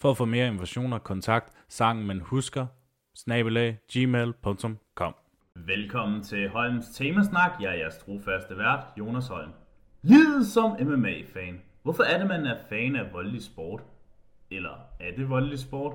[0.00, 2.66] For at få mere informationer, kontakt sangen man husker,
[3.14, 5.16] snabelag, gmail.com.
[5.54, 7.50] Velkommen til Holms Temasnak.
[7.60, 9.50] Jeg er jeres trofaste vært, Jonas Holm.
[10.02, 11.60] Livet som MMA-fan.
[11.82, 13.82] Hvorfor er det, man er fan af voldelig sport?
[14.50, 15.94] Eller er det voldelig sport?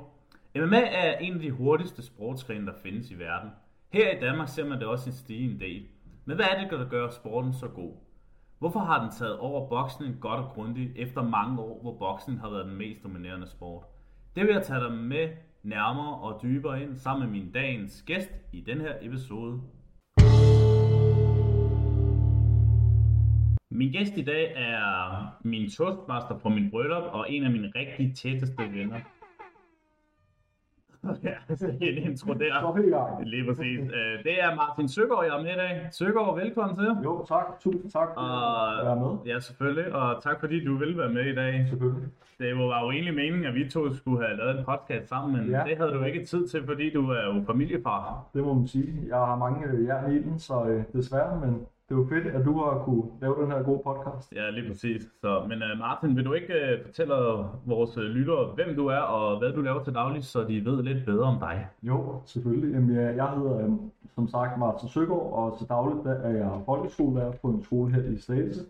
[0.55, 3.49] MMA er en af de hurtigste sportsgrene, der findes i verden.
[3.93, 5.85] Her i Danmark ser man det også i stigende del.
[6.26, 7.93] Men hvad er det, der gør sporten så god?
[8.59, 12.49] Hvorfor har den taget over boksning godt og grundigt efter mange år, hvor boksning har
[12.49, 13.84] været den mest dominerende sport?
[14.35, 15.29] Det vil jeg tage dig med
[15.63, 19.62] nærmere og dybere ind sammen med min dagens gæst i den her episode.
[23.71, 28.15] Min gæst i dag er min toastmaster på min bryllup og en af mine rigtig
[28.15, 28.99] tætteste venner.
[31.23, 32.59] Ja, en intro der.
[32.62, 33.26] Så er vi i gang.
[33.26, 33.79] Lige præcis.
[33.79, 35.87] Øh, Det er Martin Søgaard, jeg er med i dag.
[35.91, 36.90] Søgaard, velkommen til.
[37.04, 37.46] Jo, tak.
[37.59, 39.18] Tusind tak for Og, at være med.
[39.34, 39.93] ja, selvfølgelig.
[39.96, 41.65] Og tak fordi du vil være med i dag.
[41.70, 42.09] Selvfølgelig.
[42.40, 45.51] Det var jo egentlig meningen, at vi to skulle have lavet en podcast sammen, men
[45.51, 45.63] ja.
[45.68, 48.24] Det havde du ikke tid til, fordi du er jo familiefar.
[48.34, 48.93] Det må man sige.
[49.07, 51.62] Jeg har mange jern i den, så øh, desværre, men
[51.94, 54.34] det jo fedt, at du har kunne lave den her gode podcast.
[54.36, 55.02] Ja, lige præcis.
[55.22, 57.13] Så, men uh, Martin, vil du ikke uh, fortælle
[57.66, 60.84] vores uh, lyttere, hvem du er og hvad du laver til daglig, så de ved
[60.84, 61.68] lidt bedre om dig?
[61.84, 62.74] Jo, selvfølgelig.
[62.74, 63.71] Jamen, jeg, jeg hedder øh,
[64.16, 68.03] som sagt Martin Søgaard, og til dagligt der er jeg folkeskolelærer på en skole her
[68.03, 68.62] i Slagelse.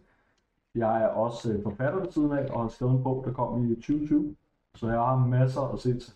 [0.76, 3.72] Jeg er også øh, forfatter ved siden af og har skrevet en bog, der kom
[3.72, 4.36] i 2020.
[4.76, 6.14] Så jeg har masser at se til.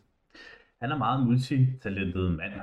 [0.81, 2.53] Han er meget multitalentet mand.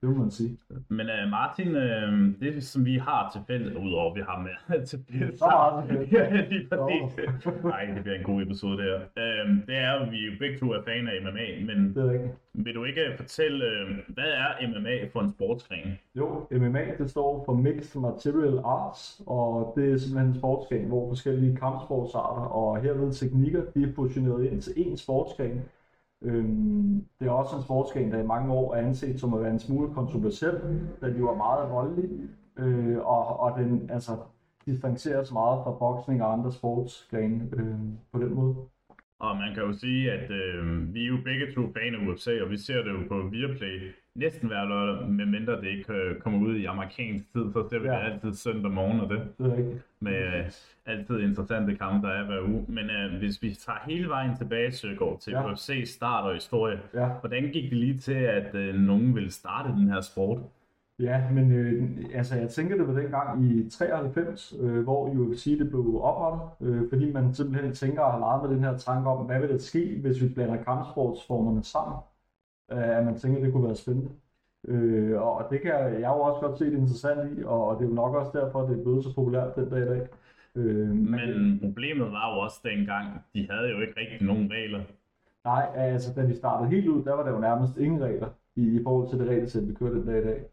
[0.00, 0.58] Det må man sige.
[0.88, 5.04] Men uh, Martin, uh, det som vi har til fælles, udover vi har med til
[5.10, 5.40] fælles.
[6.12, 7.64] Ja, lige præcis.
[7.64, 8.98] Nej, det bliver en god episode det her.
[8.98, 12.10] Uh, det er jo, vi jo begge to er fan af MMA, men Det er
[12.12, 12.32] rigtigt.
[12.52, 15.98] vil du ikke fortælle, uh, hvad er MMA for en sportsgren?
[16.16, 21.08] Jo, MMA det står for Mixed Martial Arts, og det er simpelthen en sportsgren, hvor
[21.08, 25.60] forskellige kampsportsarter og herved teknikker, de er fusioneret ind til én sportsgren.
[26.22, 29.50] Øhm, det er også en sportsgren, der i mange år er anset som at være
[29.50, 30.60] en smule kontroversiel,
[31.00, 34.16] da de var meget voldelige, øh, og, og den altså
[34.66, 37.78] distanceres meget fra boksning og andre sportsgrene øh,
[38.12, 38.56] på den måde.
[39.20, 42.26] Og man kan jo sige, at øh, vi er jo begge to fan af UFC,
[42.42, 43.80] og vi ser det jo på Viaplay
[44.14, 47.86] næsten hver lørdag, medmindre det ikke øh, kommer ud i amerikansk tid, så ser vi
[47.88, 47.92] Ja.
[47.92, 49.20] det altid søndag morgen og det.
[49.38, 50.44] Det med øh,
[50.86, 52.64] altid interessante kampe, der er hver uge.
[52.68, 55.52] Men øh, hvis vi tager hele vejen tilbage, Søgaard, til Ja.
[55.52, 57.06] UFC start og historie, Ja.
[57.06, 60.38] hvordan gik det lige til, at øh, nogen ville starte den her sport?
[61.00, 61.82] Ja, men øh,
[62.14, 66.88] altså jeg tænker det var dengang i 93, øh, hvor UFC det blev oprettet, øh,
[66.88, 69.58] fordi man simpelthen tænker og har leget med den her tanke om, hvad vil der
[69.58, 71.98] ske, hvis vi blander kampsportsformerne sammen,
[72.72, 74.10] øh, at man tænker, det kunne være spændende.
[74.68, 77.88] Øh, og det kan jeg, jeg jo også godt set interessant i, og det er
[77.88, 80.08] jo nok også derfor, det er blevet så populært den dag i dag.
[80.54, 84.80] Øh, Men problemet var jo også dengang, de havde jo ikke rigtig nogen regler.
[85.44, 88.80] Nej, altså da vi startede helt ud, der var der jo nærmest ingen regler i,
[88.80, 90.44] i forhold til det regelsæt, vi kører den dag i dag.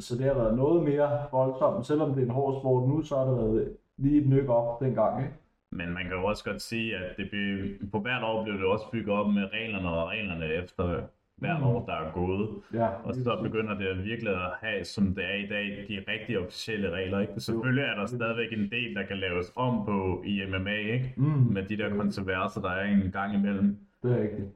[0.00, 1.86] Så det har været noget mere voldsomt.
[1.86, 4.80] Selvom det er en hård sport nu, så har det været lige et nyk op
[4.80, 5.22] dengang.
[5.22, 5.34] Ikke?
[5.72, 8.64] Men man kan jo også godt sige, at det blev, på hvert år blev det
[8.66, 11.00] også bygget op med reglerne og reglerne efter
[11.36, 11.66] hvert Mm.
[11.66, 12.48] år, der er gået.
[12.74, 16.04] Ja, Og så begynder det at virkelig at have, som det er i dag, de
[16.12, 17.20] rigtige officielle regler.
[17.20, 17.40] Ikke?
[17.40, 21.14] Selvfølgelig er der stadigvæk en del, der kan laves om på i MMA, ikke?
[21.16, 23.76] Mm, med de der kontroverser, der er en gang imellem.
[24.02, 24.48] det er rigtigt.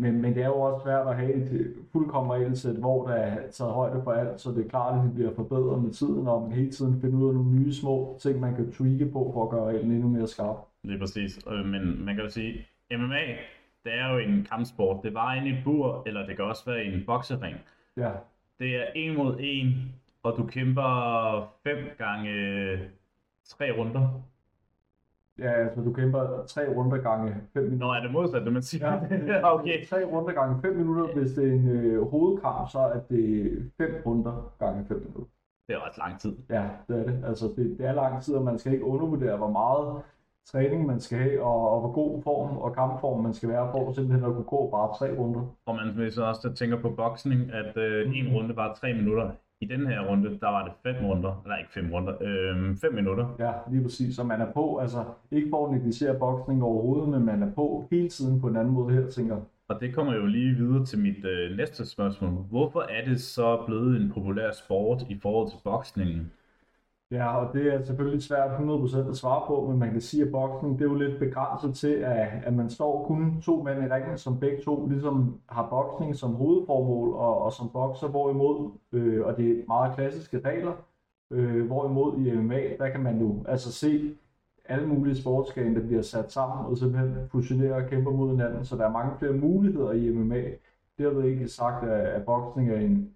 [0.00, 3.50] Men, men det er jo også svært at have et fuldkommen regelsæt, hvor der er
[3.50, 6.42] taget højde for alt, så det er klart, at det bliver forbedret med tiden, og
[6.42, 9.44] man hele tiden finder ud af nogle nye små ting, man kan tweake på for
[9.44, 10.56] at gøre reglen endnu mere skarp.
[10.84, 11.38] Lige præcis.
[11.50, 13.24] Øh, Men man kan jo sige, MMA,
[13.84, 15.02] det er jo en kampsport.
[15.02, 17.56] Det var inde i et bur, eller det kan også være i en boksering.
[17.96, 18.10] Ja,
[18.58, 19.74] Det er en mod en,
[20.22, 20.90] og du kæmper
[21.64, 22.32] fem gange
[23.46, 24.22] tre runder.
[25.40, 27.86] Ja altså du kæmper tre runder gange 5 minutter.
[27.86, 28.86] Nå, er det modsat, det man siger?
[29.26, 29.84] Ja, okay.
[29.90, 31.14] Tre runder gange 5 minutter.
[31.14, 35.24] Hvis det er en øh, hovedkamp, så er det 5 runder gange 5 minutter.
[35.68, 36.36] Det er ret lang tid.
[36.50, 37.24] Ja, det er det.
[37.26, 40.02] Altså, det, det er lang tid, og man skal ikke undervurdere, hvor meget
[40.46, 43.92] træning man skal have, og, og hvor god form og kampform man skal være for
[43.92, 45.42] simpelthen at kunne gå bare tre runder.
[45.66, 49.30] Og man hvis også tænker på boksning, at øh, en runde var tre minutter.
[49.62, 52.94] I den her runde, der var det fem runder, eller ikke fem runder, øh, fem
[52.94, 53.36] minutter.
[53.38, 54.16] Ja, lige præcis.
[54.16, 57.88] Så man er på, altså ikke for at negligere boksning overhovedet, men man er på
[57.90, 59.36] hele tiden på en anden måde her, tænker
[59.68, 62.30] Og det kommer jo lige videre til mit øh, næste spørgsmål.
[62.30, 66.32] Hvorfor er det så blevet en populær sport i forhold til boksningen?
[67.10, 70.32] Ja, og det er selvfølgelig svært 100% at svare på, men man kan sige, at
[70.32, 73.88] boksning det er jo lidt begrænset til, at, at man står kun to mænd i
[73.88, 79.26] ringen, som begge to ligesom har boksning som hovedformål og, og som bokser, hvorimod, øh,
[79.26, 80.72] og det er meget klassiske regler,
[81.30, 84.16] øh, hvorimod i MMA, der kan man jo altså se
[84.64, 88.76] alle mulige sportsgrene, der bliver sat sammen og simpelthen fusionerer og kæmper mod hinanden, så
[88.76, 90.42] der er mange flere muligheder i MMA.
[90.98, 93.10] Derved ikke sagt, at, at boksning er en,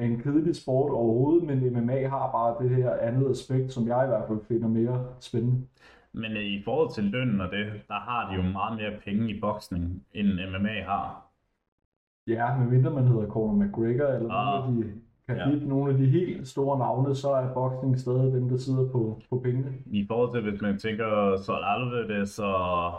[0.00, 4.08] en kedelig sport overhovedet, men MMA har bare det her andet aspekt, som jeg i
[4.08, 5.66] hvert fald finder mere spændende.
[6.12, 9.30] Men øh, i forhold til lønnen og det, der har de jo meget mere penge
[9.30, 11.26] i boksning, end MMA har.
[12.26, 15.68] Ja, medmindre man hedder Conor McGregor, eller ah, nogle af de Khabib, ja.
[15.68, 19.38] nogle af de helt store navne, så er boksning stadig dem, der sidder på, på
[19.38, 19.72] pengene.
[19.86, 22.92] I forhold til, hvis man tænker så Alvarez og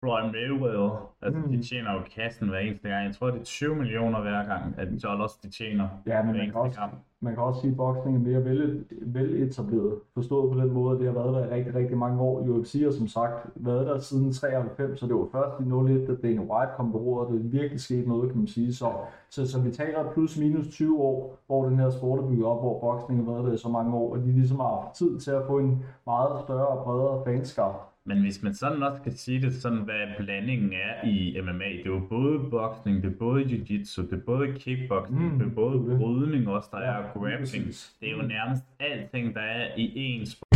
[0.00, 1.48] Floyd Mayweather, altså mm.
[1.52, 3.06] de tjener jo kassen hver eneste gang.
[3.06, 6.36] Jeg tror, det er 20 millioner hver gang, at de også de tjener ja, men
[6.36, 6.92] man kan, også, kamp.
[7.20, 9.94] man kan også sige, at boksning er mere vel, veletableret.
[10.14, 12.40] Forstået på den måde, det har været der i rigtig, rigtig mange år.
[12.40, 16.28] UFC har som sagt været der siden 93, så det var først i 01, da
[16.28, 18.74] Dana White kom på roret, det virkelig skete noget, kan man sige.
[18.74, 18.92] Så,
[19.30, 22.60] så, så vi taler plus minus 20 år, hvor den her sport er bygget op,
[22.60, 25.20] hvor boksning har været der i så mange år, og de ligesom har haft tid
[25.20, 27.72] til at få en meget større og bredere fanskab.
[28.08, 31.86] Men hvis man sådan også kan sige det sådan, hvad blandingen er i MMA, det
[31.86, 35.54] er jo både boksning, det er både jiu-jitsu, det er både kickboxing, mm, det er
[35.54, 37.66] både brydning også, der er grappling.
[38.00, 40.48] Det er jo nærmest alting, der er i én sport.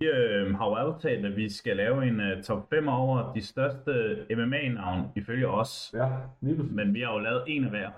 [0.00, 3.42] Vi øh, har jo aftalt, at vi skal lave en uh, top 5 over de
[3.42, 3.92] største
[4.30, 5.94] MMA-navn ifølge os.
[5.94, 6.08] Ja,
[6.40, 7.90] lige Men vi har jo lavet en af hver.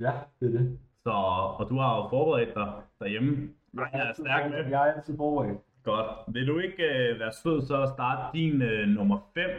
[0.00, 0.78] Ja, det er det.
[1.02, 1.10] Så,
[1.58, 3.48] og du har jo forberedt dig derhjemme.
[3.74, 4.64] Jeg er, stærk med.
[4.64, 5.58] Jeg er altid forberedt.
[5.84, 6.34] Godt.
[6.34, 9.50] Vil du ikke uh, være sød så at starte din uh, nummer 5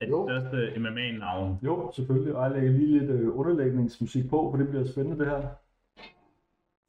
[0.00, 0.28] af jo.
[0.28, 1.58] de største MMA-navne?
[1.62, 2.34] Jo, selvfølgelig.
[2.36, 5.48] Og jeg lægger lige lidt uh, underlægningsmusik på, for det bliver spændende det her.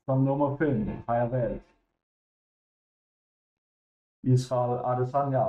[0.06, 1.64] Som nummer 5 har jeg valgt
[4.24, 5.44] Israel Adesanya.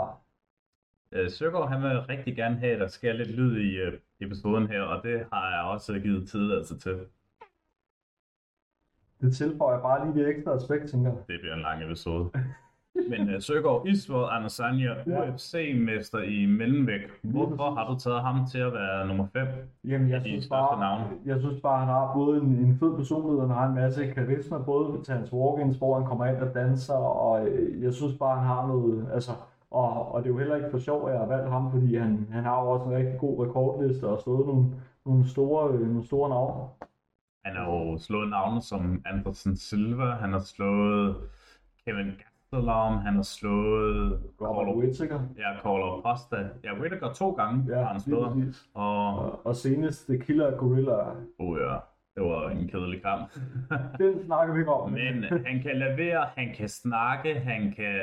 [1.17, 4.67] Uh, Søgaard, han vil rigtig gerne have, at der sker lidt lyd i uh, episoden
[4.67, 7.07] her, og det har jeg også givet tid altså til.
[9.21, 11.19] Det tilføjer bare lige det ekstra aspekt, tænker jeg.
[11.29, 12.31] Det bliver en lang episode.
[13.11, 15.31] Men uh, Søgaard Isvold Adesanya, ja.
[15.31, 17.11] UFC-mester i mellemvægt.
[17.23, 19.47] Hvorfor har du taget ham til at være nummer 5
[19.85, 21.05] Jamen, jeg synes, bare, navne?
[21.25, 24.07] jeg synes bare, han har både en, en fed personlighed, og han har en masse
[24.07, 28.15] karisma, både til hans walk hvor han kommer ind og danser, og øh, jeg synes
[28.19, 29.33] bare, han har noget, altså,
[29.71, 31.97] og, og det er jo heller ikke for sjov, at jeg har valgt ham, fordi
[31.97, 34.67] han, han har jo også en rigtig god rekordliste og stået nogle,
[35.07, 36.69] nogle store, øh, nogle store navne.
[37.49, 41.17] Han har jo slået navne som Anderson Silva, han har slået
[41.85, 45.21] Kevin Gastelum, han har slået Robert Whittaker.
[45.39, 46.49] Ja, Carlo Costa.
[46.65, 48.69] Ja, Whittaker to gange ja, har han slået.
[48.75, 50.99] Og, og, og senest The Killer Gorilla.
[51.39, 51.77] Oh ja,
[52.15, 53.31] det var en kedelig kamp.
[53.99, 54.91] Den snakker vi ikke om.
[54.91, 58.01] Men han kan levere, han kan snakke, han kan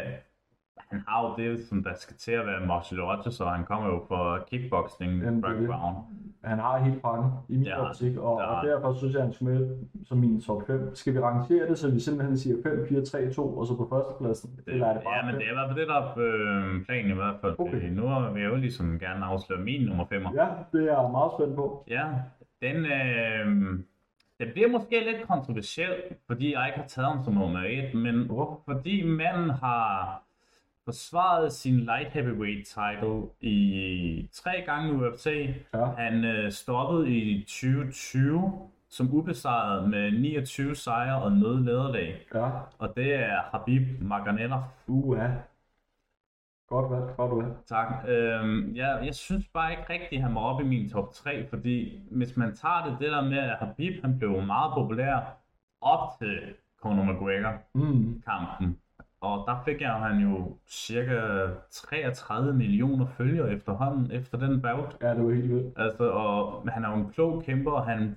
[0.77, 3.87] han har jo det, som der skal til at være martial arts, så han kommer
[3.87, 5.97] jo fra kickboxing background.
[6.45, 8.45] Han har helt pakken i min ja, optik, og, der...
[8.45, 10.95] og derfor synes jeg, han skal med som min top 5.
[10.95, 13.87] Skal vi rangere det, så vi simpelthen siger 5, 4, 3, 2, og så på
[13.89, 14.49] førstepladsen?
[14.65, 16.13] Det, Eller er det bare ja, men det er i hvert fald det, der er
[16.17, 17.55] øh, planen i hvert fald.
[17.57, 17.89] Okay.
[17.89, 18.03] Nu
[18.33, 20.21] vil jeg jo ligesom gerne afsløre min nummer 5.
[20.35, 21.83] Ja, det er jeg meget spændt på.
[21.87, 22.05] Ja,
[22.61, 23.45] den, øh,
[24.39, 25.93] den bliver måske lidt kontroversiel,
[26.27, 28.47] fordi jeg ikke har taget ham som nummer 1, men oh.
[28.65, 30.24] fordi manden har
[30.85, 35.55] forsvarede sin light heavyweight title i tre gange i UFC.
[35.73, 35.85] Ja.
[35.85, 42.25] Han øh, stoppede i 2020 som ubesejret med 29 sejre og noget lederlag.
[42.33, 42.49] Ja.
[42.79, 44.57] Og det er Habib Marganella.
[44.87, 45.27] Uha.
[46.67, 47.67] Godt valgt, godt valgt.
[47.67, 47.87] Tak.
[48.07, 51.47] Øhm, ja, jeg synes bare ikke rigtigt, at han var oppe i min top 3,
[51.49, 55.37] fordi hvis man tager det, det der med, at Habib han blev meget populær
[55.81, 56.39] op til
[56.81, 58.67] Conor McGregor-kampen.
[58.67, 58.77] Mm.
[59.25, 61.19] Og der fik jeg han jo cirka
[61.71, 64.97] 33 millioner følgere efterhånden efter den bout.
[65.01, 65.73] Ja, det var helt vildt.
[65.77, 68.15] Altså, og han er jo en klog kæmper, og han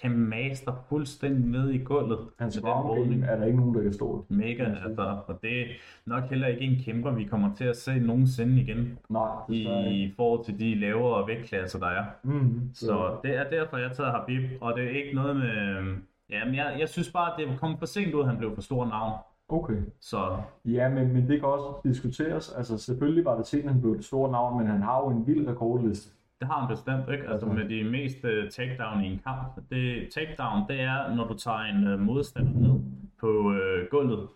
[0.00, 2.18] kan master fuldstændig ned i gulvet.
[2.38, 4.26] Hans roundgame er der ikke nogen, der kan stå.
[4.28, 5.66] Mega, altså, og det er
[6.06, 8.98] nok heller ikke en kæmper, vi kommer til at se nogensinde igen.
[9.08, 9.62] Nej, i,
[10.04, 12.04] i forhold til de lavere vægtklasser, der er.
[12.22, 15.94] Mm, så det er derfor, jeg tager Habib, og det er ikke noget med...
[16.30, 18.54] Ja, men jeg, jeg synes bare, at det kom for sent ud, at han blev
[18.54, 19.18] for stor navn.
[19.50, 19.76] Okay.
[20.00, 20.36] Så...
[20.64, 22.52] Ja, men, men det kan også diskuteres.
[22.56, 25.26] Altså selvfølgelig var det sent, han blev et stort navn, men han har jo en
[25.26, 26.14] vild rekordliste.
[26.40, 27.28] Det har han bestemt, ikke?
[27.28, 29.70] Altså med de mest uh, takedown i en kamp.
[29.70, 32.80] Det, takedown, det er, når du tager en uh, modstander ned
[33.20, 34.28] på uh, gulvet.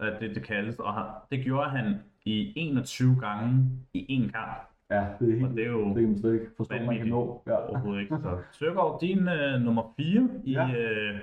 [0.00, 0.78] At det, det kaldes.
[0.78, 1.94] Og han, det gjorde han
[2.24, 4.68] i 21 gange i en kamp.
[4.90, 6.98] Ja, det er helt, Og det er jo det kan man slet ikke forstå, man
[6.98, 7.42] kan nå.
[7.46, 7.68] Ja.
[7.68, 8.18] overhovedet ikke.
[8.22, 10.68] Så Søgaard, din øh, nummer 4 i Ja.
[10.70, 11.20] øh,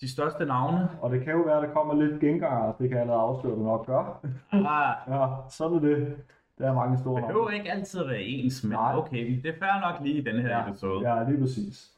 [0.00, 0.88] de største navne.
[1.00, 3.54] Og det kan jo være, at der kommer lidt genganger, det kan jeg allerede afsløre,
[3.54, 4.20] det nok gør.
[4.52, 6.16] Ah, Ja, sådan er det.
[6.58, 7.56] Der er mange store det behøver navne.
[7.56, 8.94] ikke altid at være ens, men Nej.
[8.96, 11.10] okay, det er fair nok lige i denne her Ja, episode.
[11.14, 11.90] ja, lige præcis.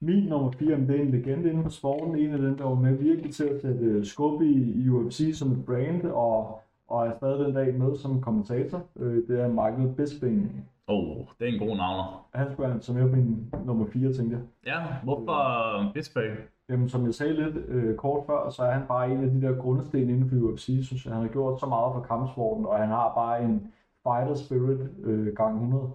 [0.00, 2.16] Min nummer 4, det er en legende inden for sporten.
[2.16, 5.38] En af dem, der var med virkelig til at sætte øh, skub i, i UFC
[5.38, 8.80] som et brand, og, og er stadig den dag med som kommentator.
[8.96, 10.66] Øh, Det er Michael Bisping.
[10.88, 12.24] Åh, oh, det er en god navner.
[12.34, 14.44] Han skulle med på min nummer 4, tænkte jeg.
[14.66, 16.34] Ja, hvorfor Bisping?
[16.68, 19.42] Jamen, som jeg sagde lidt øh, kort før, så er han bare en af de
[19.42, 21.12] der grundsten inden for UFC, synes jeg.
[21.14, 23.72] Han har gjort så meget for kampsporten, og han har bare en
[24.02, 25.90] fighter spirit øh, gang 100.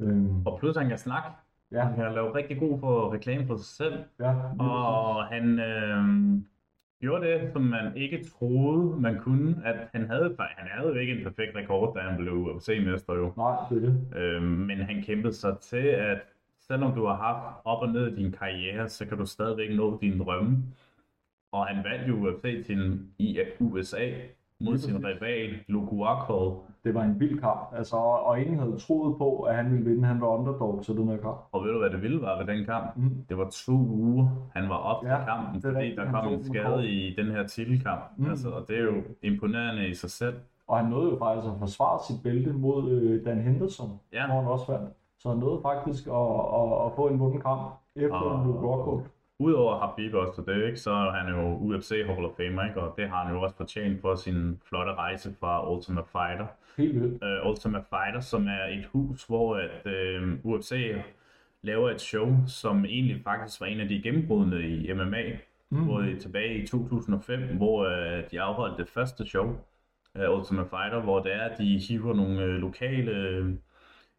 [0.00, 1.28] Øhm, Og plus han kan snakke.
[1.72, 4.04] ja, Han kan lave rigtig god for reklame for sig selv.
[4.20, 6.04] ja, Og han øh,
[7.00, 9.62] gjorde det, som man ikke troede, man kunne.
[9.64, 13.32] At han havde, han havde jo ikke en perfekt rekord, da han blev UFC-mester jo.
[13.36, 14.16] Nej, det er det.
[14.16, 16.18] Øh, men han kæmpede sig til, at
[16.70, 19.98] selvom du har haft op og ned i din karriere, så kan du stadigvæk nå
[20.00, 20.56] dine drømme.
[21.52, 24.10] Og han vandt jo UFC til i USA
[24.60, 26.56] mod sin rival, Rockhold.
[26.84, 30.08] Det var en vild kamp, altså, og ingen havde troet på, at han ville vinde.
[30.08, 31.36] Han var underdog til den her kamp.
[31.52, 32.96] Og ved du, hvad det ville var ved den kamp?
[32.96, 33.24] Mm.
[33.28, 35.96] Det var to uger, han var op til Ja, kampen, det er fordi rigtigt.
[36.00, 38.02] der kom en skade i den her titelkamp.
[38.16, 38.30] Mm.
[38.30, 40.34] Altså, og det er jo imponerende i sig selv.
[40.68, 44.26] Og han nåede jo faktisk at forsvare sit bælte mod øh, Dan Henderson, Ja.
[44.26, 44.90] hvor han også vandt.
[45.26, 46.30] Så han nåede faktisk at,
[46.60, 47.60] at, at få en vunden kamp
[47.96, 49.04] efter Og- Luke Rockhold.
[49.38, 52.80] Udover Habib også, det ikke, så er han jo UFC Hall of Famer, ikke?
[52.80, 56.46] og det har han jo også fortjent for sin flotte rejse fra Ultimate Fighter.
[56.78, 57.22] Helt vildt.
[57.44, 60.94] Uh, Ultimate Fighter, som er et hus, hvor at, uh, UFC
[61.62, 65.22] laver et show, som egentlig faktisk var en af de gennembrudne i MMA,
[65.70, 65.84] Mm.
[65.84, 69.44] hvor det tilbage i 2005, hvor uh, de afholdt det første show,
[70.14, 73.12] uh, Ultimate Fighter, hvor det er, at de hiver nogle uh, lokale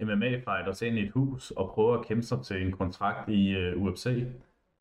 [0.04, 3.84] MMA-fighters ind i et hus og prøver at kæmpe sig til en kontrakt i uh,
[3.84, 4.24] UFC.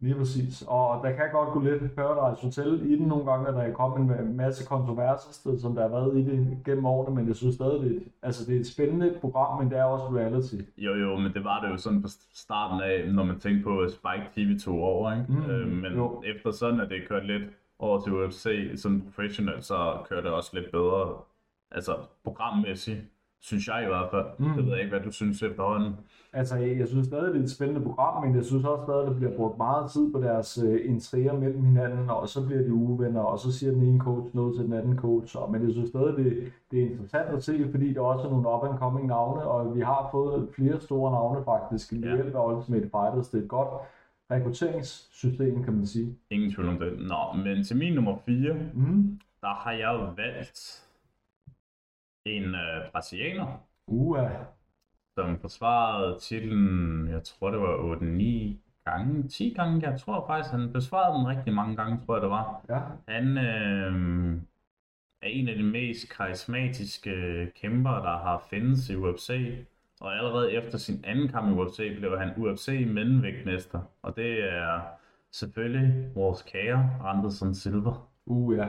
[0.00, 0.64] Lige præcis.
[0.68, 3.72] Og der kan godt gå lidt Paradise Hotel i den nogle gange, at der er
[3.72, 7.54] kommet en masse kontroverser, som der har været i det gennem årene, men jeg synes
[7.54, 10.54] stadig, det et- altså, det er et spændende program, men det er også reality.
[10.78, 13.86] Jo, jo, men det var det jo sådan fra starten af, når man tænkte på
[13.88, 15.24] Spike TV tog over, ikke?
[15.28, 16.22] Mm, øh, men jo.
[16.26, 17.42] efter sådan, at det kørt lidt
[17.78, 21.14] over til UFC, sådan professionelt, så kører det også lidt bedre,
[21.70, 21.92] altså
[22.24, 23.00] programmæssigt,
[23.40, 24.26] synes jeg i hvert fald.
[24.38, 24.54] Mm.
[24.56, 25.92] Det ved jeg ikke, hvad du synes efterhånden.
[26.32, 29.06] Altså, jeg, jeg synes stadig, det er et spændende program, men jeg synes også stadig,
[29.06, 32.72] der bliver brugt meget tid på deres øh, intriger mellem hinanden, og så bliver de
[32.74, 35.36] uvenner, og så siger den ene coach noget til den anden coach.
[35.38, 38.30] Og, men jeg synes stadig, det, det er interessant at se, fordi der også er
[38.30, 42.14] nogle up-and-coming navne, og vi har fået flere store navne faktisk i Ja.
[42.14, 43.28] hjælp af Ultimate Fighters.
[43.28, 43.68] Det er et godt
[44.30, 46.16] rekrutteringssystem, kan man sige.
[46.30, 46.92] Ingen tvivl om det.
[46.98, 49.18] Nå, men til min nummer 4, Mm.
[49.40, 50.85] der har jeg jo valgt
[52.26, 53.46] en øh, brasilianer,
[53.86, 54.28] Uha.
[55.14, 60.72] som forsvarede titlen, jeg tror det var 8-9 gange, 10 gange, jeg tror faktisk, han
[60.72, 62.64] besvarede den rigtig mange gange, tror jeg det var.
[62.68, 62.80] Ja.
[63.08, 64.40] Han øh,
[65.22, 69.30] er en af de mest karismatiske kæmper, der har findes i UFC.
[70.00, 73.80] Og allerede efter sin anden kamp i UFC blev han UFC mellemvægtmester.
[74.02, 74.80] Og det er
[75.32, 77.90] selvfølgelig vores kære Anderson Silva,
[78.28, 78.68] Uh, ja.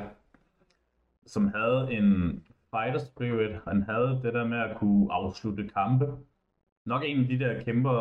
[1.26, 3.56] som havde en fighter spirit.
[3.68, 6.06] Han havde det der med at kunne afslutte kampe.
[6.86, 7.92] Nok en af de der kæmper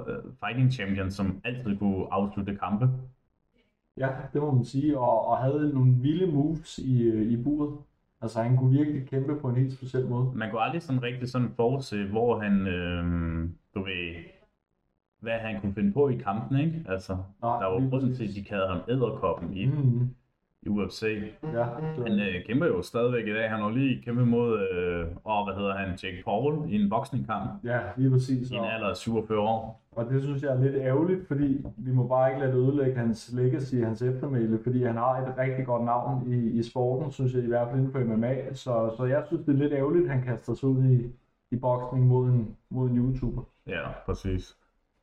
[0.00, 2.88] uh, fighting champions, som altid kunne afslutte kampe.
[3.96, 7.78] Ja, det må man sige, og, og havde nogle vilde moves i, øh, i buret.
[8.20, 10.32] Altså, han kunne virkelig kæmpe på en helt speciel måde.
[10.34, 13.04] man kunne aldrig sådan rigtig sådan forudse, hvor han, øh,
[13.74, 14.14] du ved,
[15.20, 16.84] hvad han kunne finde på i kampen, ikke?
[16.88, 20.14] Altså, Nej, der var grunden til, at de kaldte ham æderkoppen i, Mm,
[20.66, 21.02] i UFC.
[21.42, 21.64] ja,
[22.06, 23.50] Han øh, kæmper jo stadigvæk i dag.
[23.50, 27.50] Han har lige kæmpet mod, øh, åh, hvad hedder han, Jake Paul i en boksningkamp
[27.64, 28.50] ja, lige præcis.
[28.50, 29.82] i en alder af 47 år.
[29.92, 32.94] og det synes jeg er lidt ærgerligt, fordi vi må bare ikke lade det ødelægge
[32.98, 37.34] hans legacy, hans eftermæle, fordi han har et rigtig godt navn i, i sporten, synes
[37.34, 38.54] jeg i hvert fald inden for MMA.
[38.54, 41.06] Så, så jeg synes, det er lidt ærgerligt, at han kaster sig ud i,
[41.50, 43.42] i boksning mod en, mod en YouTuber.
[43.66, 44.56] Ja, præcis.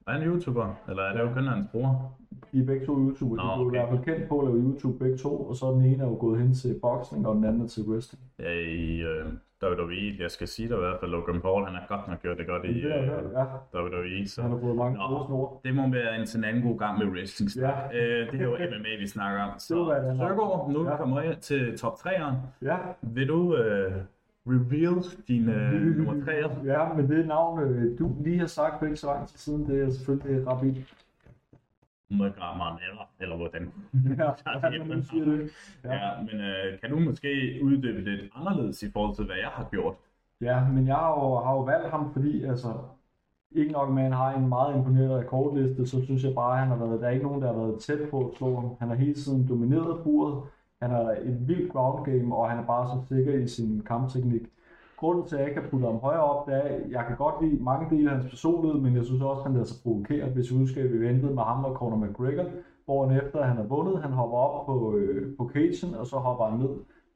[0.07, 0.67] Er han YouTuber?
[0.89, 2.11] Eller er det jo kun hans bror?
[2.51, 3.35] De er begge to YouTuber.
[3.35, 3.77] De Nå, blev okay.
[3.77, 6.03] i hvert fald kendt på at lave YouTube begge to, og så er den ene
[6.03, 8.23] er jo gået hen til boksning, og den anden er til wrestling.
[8.39, 9.25] Ja, i øh,
[9.63, 10.15] WWE.
[10.19, 12.47] Jeg skal sige dig i hvert fald, Logan Paul, han har godt nok gjort det
[12.47, 13.31] godt i Det er, øh,
[13.73, 14.27] ja, WWE.
[14.27, 14.41] Så.
[14.41, 15.07] han har fået mange Nå.
[15.07, 15.49] gode snore.
[15.63, 17.49] Det må være en en anden god gang med wrestling.
[17.65, 17.71] Ja.
[17.97, 19.51] Øh, det er jo MMA, vi snakker om.
[19.67, 20.91] Så Det var, det nu Ja.
[20.91, 20.97] ja.
[20.97, 22.35] kommer jeg til top 3'eren.
[22.61, 23.91] Ja, Vil du øh,
[24.47, 26.65] reveal din øh, nummer 3'er?
[26.65, 29.67] ja, men det navn, øh, du lige har sagt for ikke så lang tid siden,
[29.67, 30.75] det er selvfølgelig Rabib.
[32.09, 33.71] Muhammad eller, eller hvordan.
[34.19, 34.31] ja,
[34.73, 35.51] ja, man siger det.
[35.83, 39.49] Ja, ja men øh, kan du måske uddybe lidt anderledes i forhold til, hvad jeg
[39.49, 39.95] har gjort?
[40.41, 42.73] Ja, men jeg har jo, har jo valgt ham, fordi altså,
[43.51, 46.59] ikke nok med, at han har en meget imponerende rekordliste, så synes jeg bare, at
[46.59, 48.75] han har været, der er ikke nogen, der har været tæt på at slå ham.
[48.79, 50.43] Han har hele tiden domineret buret,
[50.83, 54.41] han har et vildt ground game, og han er bare så sikker i sin kampteknik.
[54.97, 57.17] Grunden til, at jeg ikke har puttet ham højere op, det er, at jeg kan
[57.17, 59.83] godt lide mange dele af hans personlighed, men jeg synes også, at han lader sig
[59.83, 60.29] provokere.
[60.29, 62.45] Hvis vi husker, at vi ventede med ham og Conor McGregor,
[62.85, 66.15] hvor han efter han har vundet, han hopper op på, øh, på cagen, og så
[66.17, 66.69] hopper han ned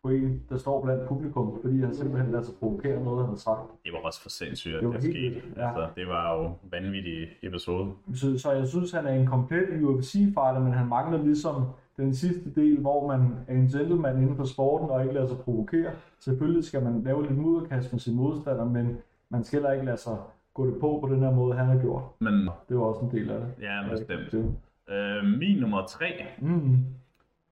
[0.03, 3.37] på en, der står blandt publikum, fordi han simpelthen lader sig provokere noget, han har
[3.37, 3.61] sagt.
[3.85, 5.41] Det var også for sindssygt, at Det det, skete.
[5.57, 5.67] ja.
[5.67, 7.91] Altså, det var jo en vanvittig episode.
[8.15, 11.55] Så, så jeg synes, han er en komplet UFC-fighter, men han mangler ligesom
[11.97, 15.37] den sidste del, hvor man er en gentleman inden for sporten og ikke lader sig
[15.37, 15.91] provokere.
[16.19, 18.97] Selvfølgelig skal man lave lidt mudderkast med sin modstander, men
[19.29, 20.17] man skal heller ikke lade sig
[20.53, 22.03] gå det på på den her måde, han har gjort.
[22.19, 22.33] Men
[22.69, 23.49] Det var også en del af det.
[23.61, 24.31] ja, bestemt.
[24.31, 24.55] Det.
[24.95, 26.77] Øh, min nummer tre, Mm.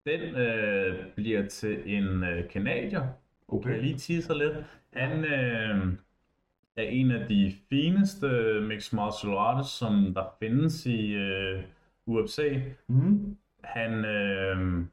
[0.05, 3.03] den øh, bliver til en øh, kanadier.
[3.63, 4.65] Kan jeg lige tease lidt?
[4.93, 5.93] Han øh,
[6.77, 8.27] er en af de fineste
[8.67, 11.61] mixed martial arts, som der findes i øh,
[12.07, 12.61] UFC.
[12.87, 13.37] Mm.
[13.65, 14.85] Han, øh,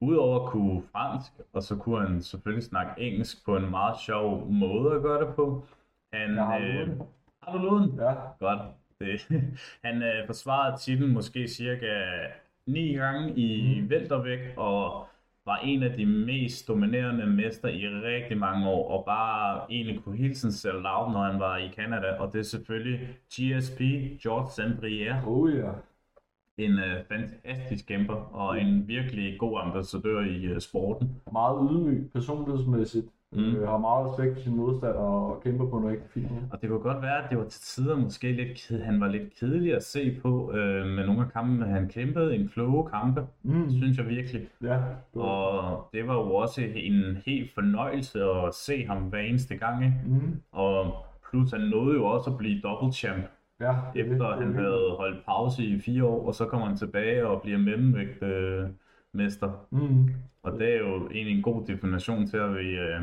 [0.00, 4.46] udover at kunne fransk, og så kunne han selvfølgelig snakke engelsk på en meget sjov
[4.50, 5.64] måde at gøre det på.
[6.12, 7.06] Han, Jeg har øh, lovet det.
[7.42, 7.98] har du lovet den?
[8.00, 8.60] Ja, Godt.
[9.00, 9.28] Det.
[9.84, 12.04] Han øh, forsvarede titlen måske cirka
[12.66, 13.90] ni gange i mm.
[13.90, 15.06] væltervægt, og
[15.46, 20.16] var en af de mest dominerende mester i rigtig mange år, og bare egentlig kunne
[20.16, 23.80] hele tiden sælge loud, når han var i Canada, og det er selvfølgelig GSP,
[24.22, 25.26] George St.
[25.26, 25.70] oh ja.
[26.58, 31.10] En øh, fantastisk kæmper, og en virkelig god ambassadør i øh, sporten.
[31.32, 33.06] Meget ydmyg personlighedsmæssigt.
[33.32, 33.40] Mm.
[33.56, 36.42] Øh, har meget respekt for sin modstander og kæmper på en rigtig fin måde.
[36.50, 39.08] Og det kunne godt være, at det var til tider måske lidt ked, han var
[39.08, 41.66] lidt kedelig at se på øh, med nogle af kampene.
[41.66, 43.70] Han kæmpede en kloge kampe, Mm.
[43.70, 44.42] synes jeg virkelig.
[44.62, 44.74] Ja,
[45.14, 49.84] det Og det var jo også en helt fornøjelse at se ham hver eneste gang.
[49.84, 49.96] Ikke?
[50.06, 50.40] mm.
[50.52, 50.92] Og
[51.30, 53.24] plus han nåede jo også at blive double champ,
[53.60, 54.12] ja, det er det.
[54.12, 57.26] efter Det var han havde holdt pause i fire år, og så kommer han tilbage
[57.26, 58.68] og bliver mellemvægt øh,
[59.12, 59.66] mester.
[59.70, 60.14] Mm.
[60.42, 63.02] Og det er jo egentlig en god definition til at, vi, øh,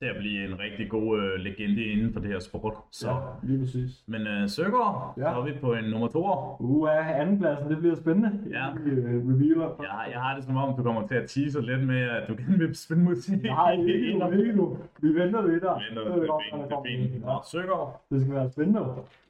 [0.00, 2.74] til at blive en rigtig god øh, legende inden for det her sport.
[2.92, 3.08] Så.
[3.10, 3.90] Ja, lige præcis.
[4.06, 5.22] Men øh, Søgaard, Ja.
[5.32, 6.22] så er vi på en nummer to.
[6.60, 8.30] Uh, ja, andenpladsen, det bliver spændende.
[8.50, 8.64] Ja.
[8.84, 9.68] Vi øh, revealer.
[9.82, 12.28] Jeg, har- jeg har det som om, du kommer til at tease lidt med, at
[12.28, 13.42] du gerne vil spille musik.
[13.42, 14.78] Nej, ikke nu, ikke nu.
[15.02, 15.74] Vi venter lidt der.
[15.88, 17.14] Venter, Så det det er kommer fint.
[17.14, 17.20] en.
[17.20, 18.80] Nå, Søgaard, Det skal være spændende.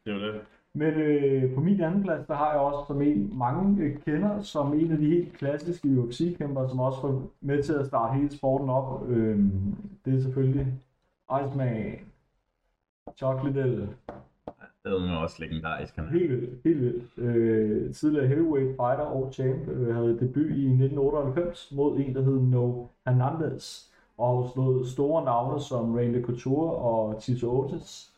[0.04, 0.40] det er jo det.
[0.74, 4.42] Men øh, på min anden plads, der har jeg også som en, mange øh, kender,
[4.42, 8.36] som en af de helt klassiske UFC-kæmpere, som også var med til at starte hele
[8.36, 9.08] sporten op.
[9.08, 9.38] Øh,
[10.04, 10.66] det er selvfølgelig
[11.42, 11.98] Iceman,
[13.16, 13.88] Chuck Liddell,
[14.84, 16.08] Det er også legendarisk, han.
[16.08, 17.18] Helt vildt, helt vildt.
[17.18, 22.40] Øh, tidligere heavyweight fighter og champ øh, havde debut i 1998 mod en, der hed
[22.40, 23.90] No Hernandez.
[24.18, 28.12] Og har slået store navne som Randy Couture og Tito Otis.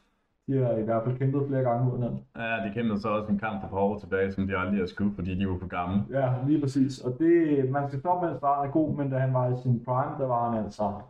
[0.46, 2.24] De har i hvert fald kæmpet flere gange mod hinanden.
[2.36, 4.78] Ja, de kæmpede så også en kamp for et par år tilbage, som de aldrig
[4.78, 6.04] har skudt, fordi de var for gamle.
[6.10, 6.98] Ja, lige præcis.
[7.00, 9.62] Og det, man skal stoppe med at starte er god, men da han var i
[9.62, 11.00] sin prime, der var han altså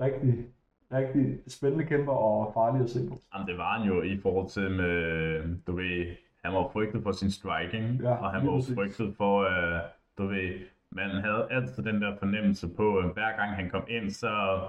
[0.00, 0.34] rigtig,
[0.92, 3.14] rigtig spændende kæmper og farlig at se på.
[3.34, 4.98] Jamen, det var han jo i forhold til med,
[5.66, 6.06] du ved,
[6.44, 8.74] han var frygtet for sin striking, Ja, og han var præcis.
[8.74, 9.80] frygtet for, uh,
[10.18, 10.50] du ved,
[10.92, 14.60] man havde altid den der fornemmelse på, at hver gang han kom ind, så,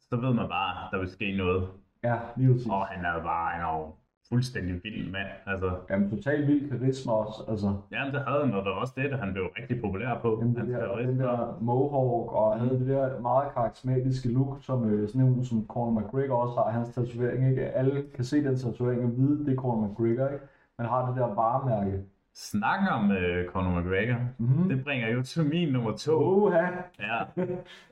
[0.00, 1.68] så ved man bare, at der vil ske noget.
[2.04, 2.66] Ja, lige præcis.
[2.70, 3.86] Og han er bare, han er jo
[4.28, 5.28] fuldstændig vild mand.
[5.46, 7.44] Altså, Jamen, totalt vild karisma også.
[7.48, 10.38] Altså, jamen, det havde han, og det var også det, han blev rigtig populær på.
[10.40, 14.90] Jamen, det der, den der mohawk, og han havde det der meget karismatiske look, som
[14.90, 17.62] øh, sådan en som Conor McGregor også har, hans tatovering, ikke?
[17.70, 20.44] Alle kan se den tatovering og vide, det er Conor McGregor, ikke?
[20.78, 22.02] Man har det der varemærke.
[22.34, 24.68] Snakken om uh, Conor McGregor, Mhm.
[24.68, 26.12] det bringer jo til min nummer to.
[26.12, 26.66] Oha!
[27.00, 27.18] Ja.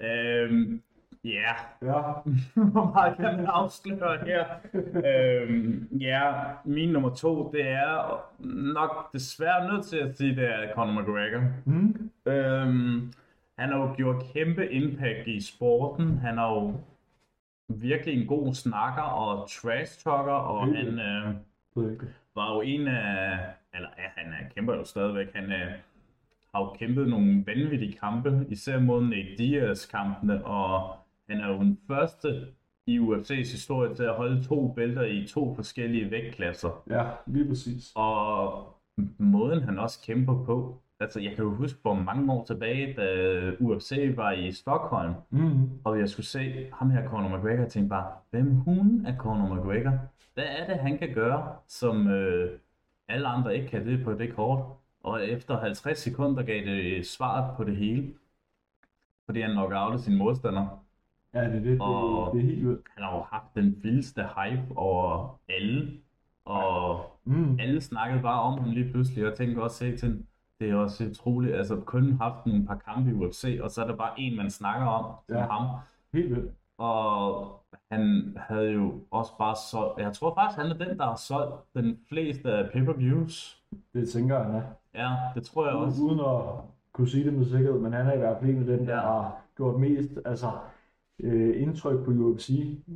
[0.00, 0.82] øhm,
[1.24, 1.52] ja,
[1.82, 2.02] Ja,
[2.72, 4.44] hvor meget kan man afsløre her?
[5.04, 6.32] øhm, ja,
[6.64, 8.20] min nummer to, det er
[8.74, 11.42] nok desværre nødt til at sige, det er Conor McGregor.
[11.64, 12.10] mm.
[12.26, 13.12] Øhm,
[13.58, 16.18] han har jo gjort kæmpe impact i sporten.
[16.18, 16.74] Han er jo
[17.68, 20.74] virkelig en god snakker og trash talker, og Mm.
[20.74, 21.34] han øh,
[22.34, 23.38] var jo en af,
[23.74, 25.72] eller ja, han er, kæmper jo stadigvæk, han øh,
[26.54, 30.96] har jo kæmpet nogle vanvittige kampe, især mod Nate Diaz-kampene, og
[31.28, 32.46] han er jo den første
[32.86, 36.82] i UFC's historie til at holde to bælter i to forskellige vægtklasser.
[36.90, 37.92] Ja, lige præcis.
[37.94, 38.64] Og
[39.18, 43.06] måden han også kæmper på, altså jeg kan jo huske for mange år tilbage, da
[43.60, 45.70] UFC var i Stockholm, Mm.
[45.84, 49.54] og jeg skulle se ham her, Conor McGregor, og tænkte bare, hvem hun er Conor
[49.54, 49.92] McGregor?
[50.34, 52.58] Hvad er det, han kan gøre, som, øh,
[53.08, 54.64] alle andre ikke kan det på det kort.
[55.04, 58.14] Og efter 50 sekunder gav det svaret på det hele.
[59.26, 60.84] Fordi han knockoutet sin modstander.
[61.34, 61.64] Ja, det er det.
[61.64, 62.80] Det, Og- det er helt vildt.
[62.94, 65.90] Han har jo haft den vildeste hype over alle.
[66.44, 67.58] Og Mm.
[67.60, 69.24] alle snakkede bare om ham lige pludselig.
[69.24, 70.24] Og jeg tænkte også til,
[70.60, 71.54] det er også utroligt.
[71.54, 74.50] Altså kun haft nogle par kampe i UFC, og så er der bare en, man
[74.50, 75.46] snakker om, som Ja.
[75.46, 75.66] ham.
[76.12, 76.52] Helt vildt.
[76.78, 77.46] Og
[77.92, 81.54] han havde jo også bare solgt, jeg tror faktisk, han er den, der har solgt
[81.74, 83.62] den fleste af pay-per-views.
[83.94, 84.62] Det tænker jeg, han er.
[84.94, 86.02] Ja, det tror jeg også.
[86.02, 88.76] Uden at kunne sige det med sikkerhed, men han er i hvert fald en af
[88.78, 89.00] dem, der Ja.
[89.00, 90.50] har gjort mest altså,
[91.22, 92.50] øh, indtryk på UFC.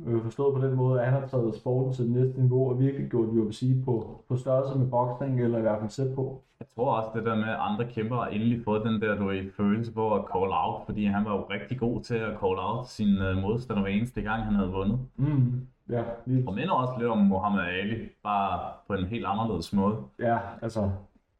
[0.07, 2.79] Øh, forstået på den måde, at han har taget sporten til det næste niveau og
[2.79, 6.41] virkelig gjort UFC på, på størrelse med boksning, eller i hvert fald sæt på.
[6.59, 9.25] Jeg tror også det der med, at andre kæmper har endelig fået den der, du
[9.27, 12.57] ved, følelse på at call out, fordi han var jo rigtig god til at call
[12.59, 14.99] out sin uh, modstander hver eneste gang, han havde vundet.
[15.17, 15.67] Mm.
[15.89, 19.95] Ja, lige, Og minder også lidt om Muhammad Ali, bare på en helt anderledes måde.
[20.19, 20.89] ja, altså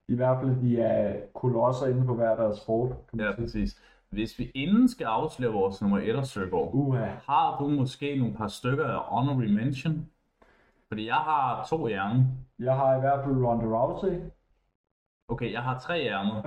[0.07, 3.43] i hvert fald, de er kolosser inden på hver deres sport, kan man Ja, sige.
[3.43, 3.81] præcis.
[4.13, 7.05] Hvis vi inden skal afsløre vores nummer 1 og Søgaard, Uha.
[7.05, 10.09] har du måske nogle par stykker af honorary mention?
[10.87, 12.25] Fordi jeg har to i ærmet.
[12.59, 14.19] Jeg har i hvert fald Ronda Rousey.
[15.27, 16.43] Okay, jeg har tre i ærmet.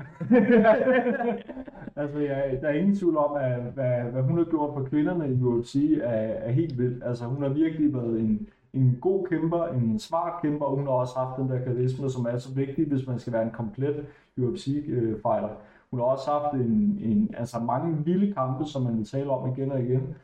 [2.02, 5.28] altså, jeg, der er ingen tvivl om, at hvad, hvad hun har gjort for kvinderne
[5.28, 6.08] i UFC er,
[6.46, 7.04] er helt vildt.
[7.04, 10.92] Altså, hun har virkelig været en, en god kæmper, en smart kæmper, og hun har
[10.92, 14.06] også haft den der karisma, som er så vigtig, hvis man skal være en komplet
[14.36, 15.50] UFC-fighter.
[15.90, 19.48] Hun har også haft en, en, altså mange vilde kampe, som man vil tale om
[19.48, 20.14] igen og igen.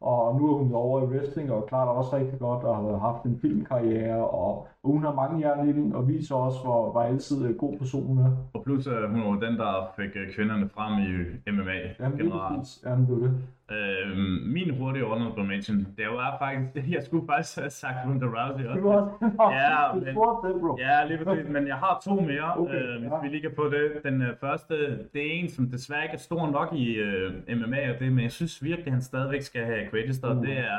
[0.00, 2.98] Og nu er hun over i wrestling, og klarer det også rigtig godt, og har
[3.12, 6.90] haft en filmkarriere, og, og hun har mange jern i den, og viser også, hvor,
[6.92, 8.30] hvor altid øh, god person hun er.
[8.54, 12.58] Og plus, uh, hun var den, der fik uh, kvinderne frem i MMA Jamen, generelt.
[12.58, 12.82] præcis.
[12.86, 13.32] Jamen, det er det.
[13.70, 18.64] Øhm, min hurtige honorable mention, det var faktisk, jeg skulle faktisk have sagt Ronda Rousey
[18.64, 18.82] Du også.
[18.82, 19.00] var
[19.38, 19.54] også...
[19.60, 20.76] Ja, du men- spurgte det, bro.
[20.78, 23.28] Ja, lige præcis, men jeg har to mere, Okay, øh, hvis ja.
[23.30, 23.84] vi kan få det.
[24.04, 24.74] Den øh, første,
[25.12, 28.22] det er en, som desværre ikke er stor nok i øh, MMA og det, men
[28.24, 30.42] jeg synes virkelig, at han stadigvæk skal have credits, og Uh.
[30.46, 30.78] det er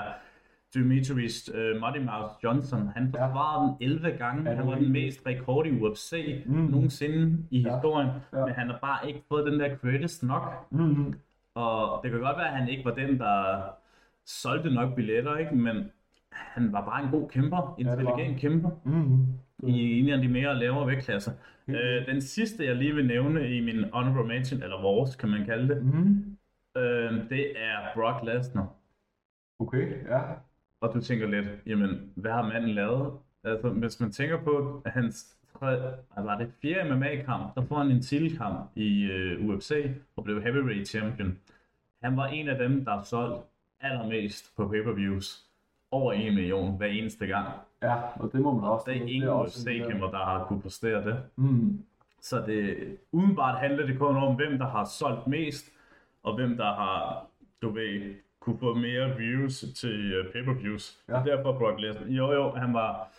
[0.73, 2.88] Demetrius øh, Muddy Mouse Johnson.
[2.95, 3.25] Han Ja.
[3.25, 4.49] forsvarede den 11 gange.
[4.49, 6.53] Ja, han var den mest rekord i UFC Mm.
[6.55, 7.73] nogensinde i Ja.
[7.75, 8.45] historien, Ja.
[8.45, 10.67] men han har bare ikke fået den der credits nok.
[10.71, 11.13] Mm-hmm.
[11.55, 13.60] Og det kan godt være, at han ikke var den, der
[14.25, 15.55] solgte nok billetter, ikke?
[15.55, 15.91] men
[16.32, 19.27] han var bare en god kæmper, intelligent kæmper Mm-hmm.
[19.63, 21.32] i en af de mere lavere vægtklasser.
[21.67, 25.29] Helt Øh, den sidste, jeg lige vil nævne i min honorable mention, eller vores, kan
[25.29, 26.38] man kalde det, Mm-hmm.
[26.77, 28.67] øh, det er Brock Lesnar.
[29.60, 30.19] Okay, ja.
[30.82, 33.13] Og du tænker lidt, jamen, hvad har manden lavet?
[33.44, 37.92] Altså, hvis man tænker på, at hans hvad var det fjerde MMA-kamp, der får han
[37.92, 41.38] en titelkamp i øh, UFC og blev heavyweight champion.
[42.04, 43.46] Han var en af dem, der solgt
[43.82, 45.46] allermest på pay-per-views.
[45.92, 47.48] Over 1 million hver eneste gang.
[47.82, 48.84] Ja, og det må man også.
[48.88, 51.24] Der er ingen UFC-kæmper, der har kunne præstere det.
[51.36, 51.84] Mm.
[52.22, 55.65] Så det, umiddelbart handler det kun om, hvem der har solgt mest,
[56.24, 57.26] og hvem der har,
[57.62, 61.04] du ved, kunne få mere views til uh, pay-per-views.
[61.10, 61.23] Ja.
[61.25, 62.08] Derfor Brock Lesnar.
[62.08, 63.12] Jo, jo, han var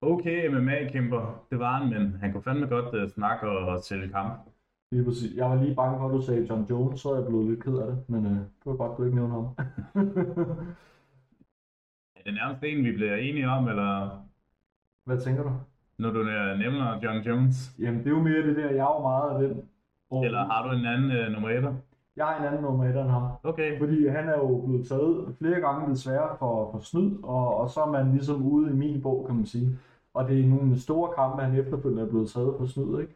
[0.00, 4.08] okay MMA-kæmper, det var han, men han kunne fandme godt uh, snakke og, og sælge
[4.08, 4.32] kamp.
[4.90, 5.36] Lige præcis.
[5.36, 7.64] Jeg var lige bange for, at du sagde John Jones, så er jeg blevet lidt
[7.64, 7.98] ked af det.
[8.08, 9.44] Men øh, det var godt, du ikke nævnte ham.
[12.16, 14.24] Er det nærmest en, vi bliver enige om, eller
[15.04, 15.52] Hvad tænker du?
[15.98, 17.76] når du øh, nævner John Jones?
[17.78, 19.62] Jamen, det er jo mere det der, jeg er jo meget af den.
[20.10, 21.76] Og Eller har du en anden uh, nummer 1?
[22.16, 23.22] Jeg har en anden nummer et end ham.
[23.42, 23.78] Okay.
[23.78, 27.80] Fordi han er jo blevet taget flere gange desværre for, for snyd, og, og så
[27.80, 29.78] er man ligesom ude i min bog, kan man sige.
[30.14, 33.14] Og det er nogle store kampe, han efterfølgende er blevet taget for snyd, ikke?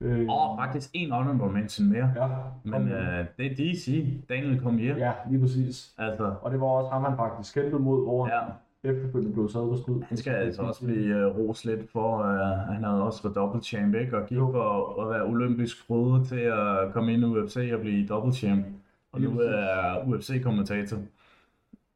[0.00, 2.12] Øh, Og faktisk en honorable mention mere.
[2.16, 2.28] Ja,
[2.64, 4.96] Men uh, det er DC, Daniel Cormier.
[4.96, 5.94] ja, lige præcis.
[5.98, 8.40] Altså, Og det var også ham, han faktisk kæmpede mod, hvor ja.
[8.84, 10.02] Efterfølgende blev taget for snyd.
[10.02, 13.62] Han skal altså også blive uh, ros lidt for, uh, han havde også været double
[13.62, 14.16] champ, ikke?
[14.16, 18.06] Og gik for at være olympisk prøve til at komme ind i UFC og blive
[18.08, 18.66] double champ.
[19.12, 20.96] Og nu er UFC-kommentator.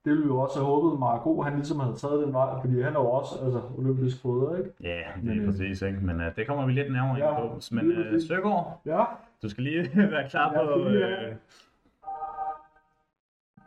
[0.05, 2.81] Det ville vi jo også have håbet, Marco, han ligesom havde taget den vej, fordi
[2.81, 4.71] han er jo også altså, olympisk foder, ikke?
[4.83, 5.99] Ja, yeah, det Men, er øh, præcis, ikke?
[6.01, 7.61] Men uh, det kommer vi lidt nærmere Ja, ind på.
[7.71, 8.21] Men uh.
[8.29, 9.05] Søgaard, Ja,
[9.43, 10.81] du skal lige være klar Ja, på...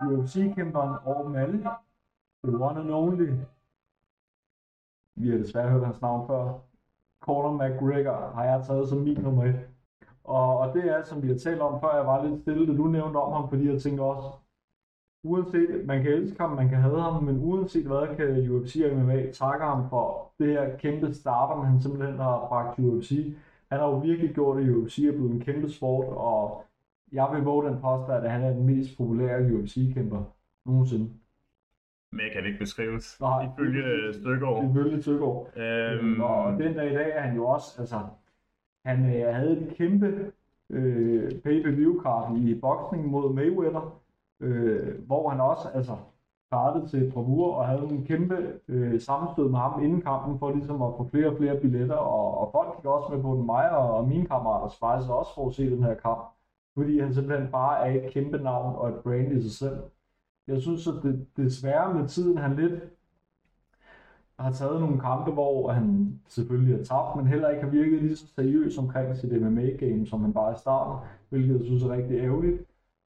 [0.02, 1.64] Uh, UFC-kæmperen dem alle.
[2.46, 3.30] The one and only.
[5.16, 6.60] Vi har desværre hørt hans navn før.
[7.22, 9.70] Conor McGregor har jeg taget som min nummer et.
[10.24, 12.78] Og, og det er, som vi har talt om før, jeg var lidt stille, da
[12.78, 14.28] du nævnte om ham, fordi jeg tænker også,
[15.24, 18.98] uanset, man kan elske ham, man kan have ham, men uanset hvad, kan UFC og
[18.98, 23.36] MMA takke ham for det her kæmpe starter, han simpelthen har bragt UFC.
[23.72, 26.64] Han har jo virkelig gjort det UFC er blevet en kæmpe sport, og
[27.12, 30.24] jeg vil våge den påstand, at han er den mest populære UFC-kæmper
[30.66, 31.10] nogensinde
[32.14, 33.18] mere kan det ikke beskrives.
[33.22, 33.48] Nej.
[33.54, 34.70] Ifølge Støkgaard.
[34.70, 35.48] Ifølge Søgaard.
[35.58, 38.00] Øhm, Og den dag i dag er han jo også, altså,
[38.86, 40.32] han øh, havde et kæmpe
[40.70, 44.00] øh, pay-per-view-kart i boksning mod Mayweather,
[44.40, 45.96] øh, hvor han også, altså,
[46.48, 50.82] startede til bravur og havde en kæmpe øh, sammenstød med ham inden kampen for ligesom
[50.82, 53.72] at få flere og flere billetter, og, og folk gik også med på den, mig
[53.78, 56.22] og, og mine kammerater faktisk også for at se den her kamp,
[56.78, 59.78] fordi han simpelthen bare er et kæmpe navn og et brand i sig selv.
[60.48, 62.84] Jeg synes, at det, desværre med tiden, han lidt
[64.40, 68.16] har taget nogle kampe, hvor han selvfølgelig har tabt, men heller ikke har virket lige
[68.16, 72.18] så seriøs omkring sit MMA-game, som han var i starten, hvilket jeg synes er rigtig
[72.20, 72.62] ærgerligt.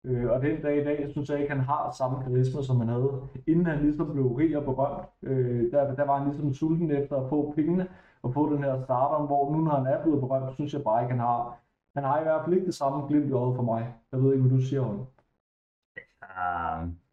[0.04, 2.88] Øh, og den dag i dag, synes jeg ikke, han har samme karisma, som han
[2.88, 5.08] havde, inden han ligesom blev rig og berømt.
[5.22, 7.88] Øh, der, der var han ligesom sulten efter at få pengene
[8.24, 11.04] og få den her starter, hvor nu når han er blevet berømt, synes jeg bare
[11.04, 11.58] ikke, han har.
[11.96, 13.94] Han har i hvert fald ikke det samme glimt i øjet for mig.
[14.12, 15.06] Jeg ved ikke, hvad du siger, Holm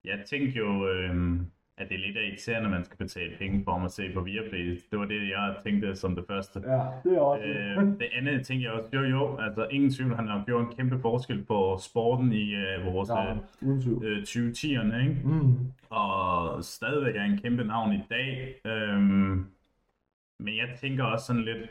[0.05, 1.41] jeg tænkte jo, øh,
[1.79, 4.81] at det er lidt irriterende, at man skal betale penge for at se på Viaplay.
[4.91, 6.61] Det var det, jeg tænkte som det første.
[6.67, 10.15] Ja, det er også Øh, det andet tænkte jeg også, jo jo, altså ingen tvivl,
[10.15, 13.33] han har gjort en kæmpe forskel på sporten i øh, vores ja,
[14.03, 15.21] øh, 2010'erne, ikke?
[15.25, 15.59] Mm.
[15.91, 18.55] og stadigvæk er en kæmpe navn i dag.
[18.67, 19.47] Øhm,
[20.41, 21.71] men jeg tænker også sådan lidt,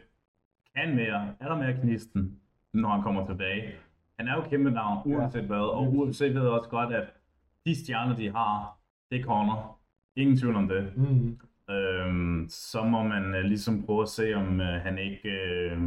[0.75, 2.39] kan mere, er der mere knisten,
[2.73, 3.73] når han kommer tilbage?
[4.19, 7.13] Han er jo kæmpe navn, uanset hvad, og UFC ved også godt, at
[7.65, 8.79] de stjerner, de har,
[9.11, 9.79] det er corner.
[10.15, 10.93] Ingen tvivl om det.
[10.97, 11.39] Mm.
[11.73, 15.29] Øhm, så må man øh, ligesom prøve at se, om øh, han ikke...
[15.29, 15.81] Øh,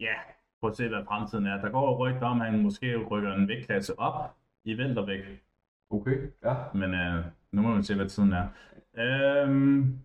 [0.00, 0.14] ja,
[0.60, 1.60] prøve at se, hvad fremtiden er.
[1.60, 5.26] Der går rygter om, at han måske rykker en vægtklasse op i væltervægt.
[5.90, 6.54] Okay, ja.
[6.74, 8.48] Men øh, nu må man se, hvad tiden er.
[8.94, 9.98] Øhm,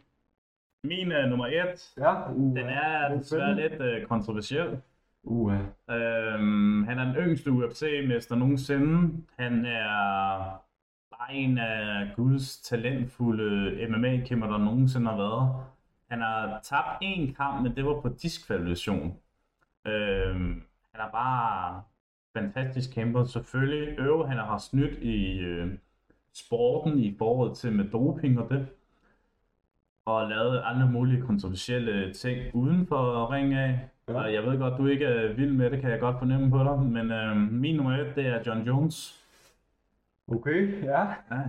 [0.84, 4.82] min øh, nummer et, Ja, uh, den er det desværre lidt øh, kontroversiel.
[5.30, 5.54] Uh,
[5.90, 9.24] Øhm, han er den yngste UFC-mester nogensinde.
[9.40, 9.88] Han er
[11.12, 15.66] bare en af Guds talentfulde MMA-kæmper, der nogensinde har været.
[16.10, 19.18] Han har tabt én kamp, men det var på diskvalifikation.
[19.88, 21.82] Øhm, han er bare
[22.34, 23.24] fantastisk kæmper.
[23.24, 25.78] Selvfølgelig øver han har snydt i øh,
[26.34, 28.68] sporten i forhold til med doping og det.
[30.06, 33.90] Og lavet alle mulige kontroversielle ting uden for ring af.
[34.08, 34.22] Ja.
[34.22, 36.80] Jeg ved godt, du ikke er vild med det, kan jeg godt fornemme på dig.
[36.80, 39.24] Men øh, min nummer et, det er John Jones.
[40.28, 41.02] Okay, ja.
[41.32, 41.42] Ja.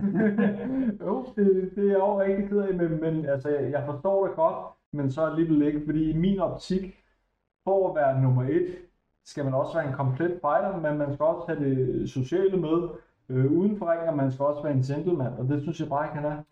[1.05, 4.27] jo, det, det er jeg også rigtig ked af, men, men altså, jeg, jeg forstår
[4.27, 4.55] det godt,
[4.91, 7.03] men så alligevel ikke, fordi i min optik,
[7.63, 8.67] for at være nummer et,
[9.25, 12.89] skal man også være en komplet fighter, men man skal også have det sociale med,
[13.29, 15.89] øh, uden for ringen, og man skal også være en gentleman, og det synes jeg
[15.89, 16.43] bare ikke, han er.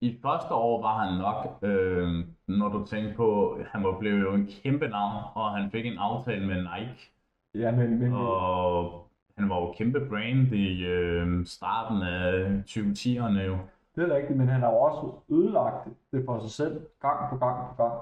[0.00, 2.24] I første år var han nok, øh,
[2.58, 5.98] når du tænker på, han var blevet jo en kæmpe navn, og han fik en
[5.98, 7.12] aftale med Nike.
[7.54, 9.08] Ja, men, men Og
[9.38, 13.58] han var jo kæmpe brand i øh, starten af 2010'erne jo.
[13.96, 17.36] det er rigtigt, men han har jo også ødelagt det for sig selv, gang på
[17.36, 17.94] gang på gang.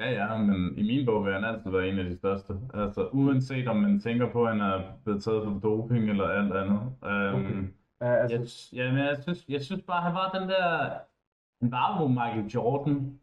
[0.00, 2.54] Ja, ja, men i min bog vil han altid være en af de største.
[2.74, 6.52] Altså, uanset om man tænker på, at han er blevet taget for doping eller alt
[6.56, 6.80] andet.
[7.02, 7.64] Um, Okay.
[8.04, 10.90] Ja, altså, jeg, ja, men jeg, synes, jeg synes bare, han var den der...
[11.60, 13.20] Han var jo Michael Jordan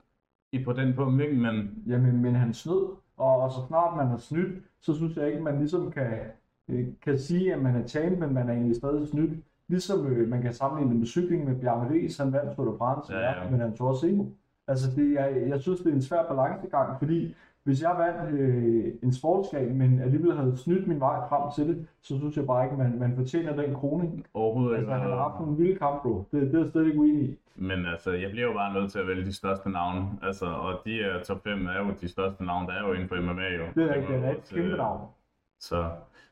[0.52, 1.36] i på den punkt, ikke?
[1.36, 5.28] Men Jamen, men han snød, og, og så snart man har snydt, så synes jeg
[5.28, 6.20] ikke, man ligesom kan,
[6.68, 9.44] øh, kan sige, at man er champ, men man er egentlig stadig snydt.
[9.68, 12.78] Ligesom øh, man kan sammenligne det med cykling med Bjarne Ries, han vandt Tour de
[12.78, 13.50] France, ja, ja.
[13.50, 14.26] men han tog også Emo.
[14.68, 18.86] Altså, det, jeg, jeg synes, det er en svær balancegang, fordi hvis jeg vandt øh,
[19.04, 22.64] en sportsgren, men alligevel havde snydt min vej frem til det, så synes jeg bare
[22.66, 24.26] ikke, man, man fortjener den kroning.
[24.34, 25.02] overhovedet Altså, ikke.
[25.02, 26.24] han har haft nogle vilde kamp, bro.
[26.32, 27.38] Det, det er jeg slet ikke uenig i.
[27.56, 30.02] Men altså, jeg bliver jo bare nødt til at vælge de største navne.
[30.24, 33.08] Altså, og de her top 5 er jo de største navne, der er jo inden
[33.10, 33.64] for MMA jo.
[33.76, 35.02] Det er rigtigt, han er et kæmpe øh, navn.
[35.60, 35.86] Så,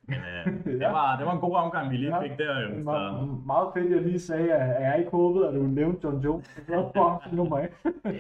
[0.08, 2.22] men øh, det, var, det var en god omgang, vi lige Ja.
[2.24, 2.68] fik der jo.
[2.76, 6.00] Det Så, var meget fedt, jeg lige sagde, at jeg ikke håbede, at du nævnte
[6.08, 6.48] John Jones.
[6.68, 7.70] Det var bare nummer et.
[8.06, 8.12] ja,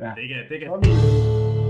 [0.00, 0.12] Ja.
[0.16, 1.63] det kan, det kan Sådan.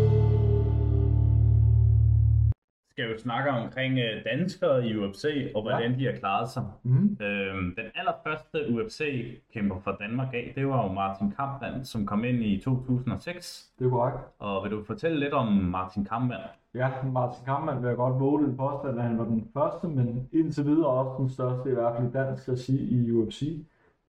[2.94, 6.64] Skal jo snakke omkring øh, danskere i UFC, og hvordan de har klaret sig.
[6.83, 7.16] Mm.
[7.20, 12.42] Øhm, den allerførste UFC-kæmper fra Danmark af, det var jo Martin Kampmann, som kom ind
[12.42, 13.72] i 2006.
[13.78, 14.18] Det er korrekt.
[14.38, 16.42] Og vil du fortælle lidt om Martin Kampmann?
[16.74, 20.28] Ja, Martin Kampmann vil jeg godt våge den påstand, at han var den første, men
[20.33, 23.42] indtil videre også den største, i hvert fald dansk regi i UFC.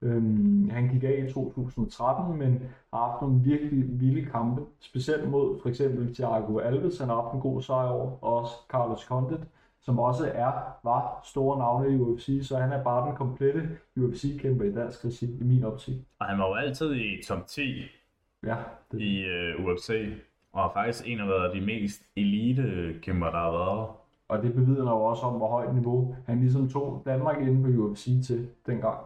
[0.06, 2.62] Øhm, han gik af i 2013, men
[2.94, 7.34] har haft nogle virkelig vilde kampe, specielt mod for eksempel Thiago Alves, han har haft
[7.34, 9.40] en god sejr over, og også Carlos Condit,
[9.82, 10.52] som også er,
[10.84, 15.38] var store navne i UFC, så han er bare den komplette UFC-kæmper i dansk regi,
[15.42, 15.96] i min optik.
[16.20, 17.62] Og han var jo altid i top 10
[18.44, 18.56] Ja,
[18.92, 19.90] det, i øh, UFC,
[20.54, 23.90] og har faktisk en af de mest elite kæmper, der har været.
[24.28, 27.70] og det bevidner jo også om, hvor højt niveau han ligesom tog Danmark inden på
[27.70, 28.98] UFC til dengang.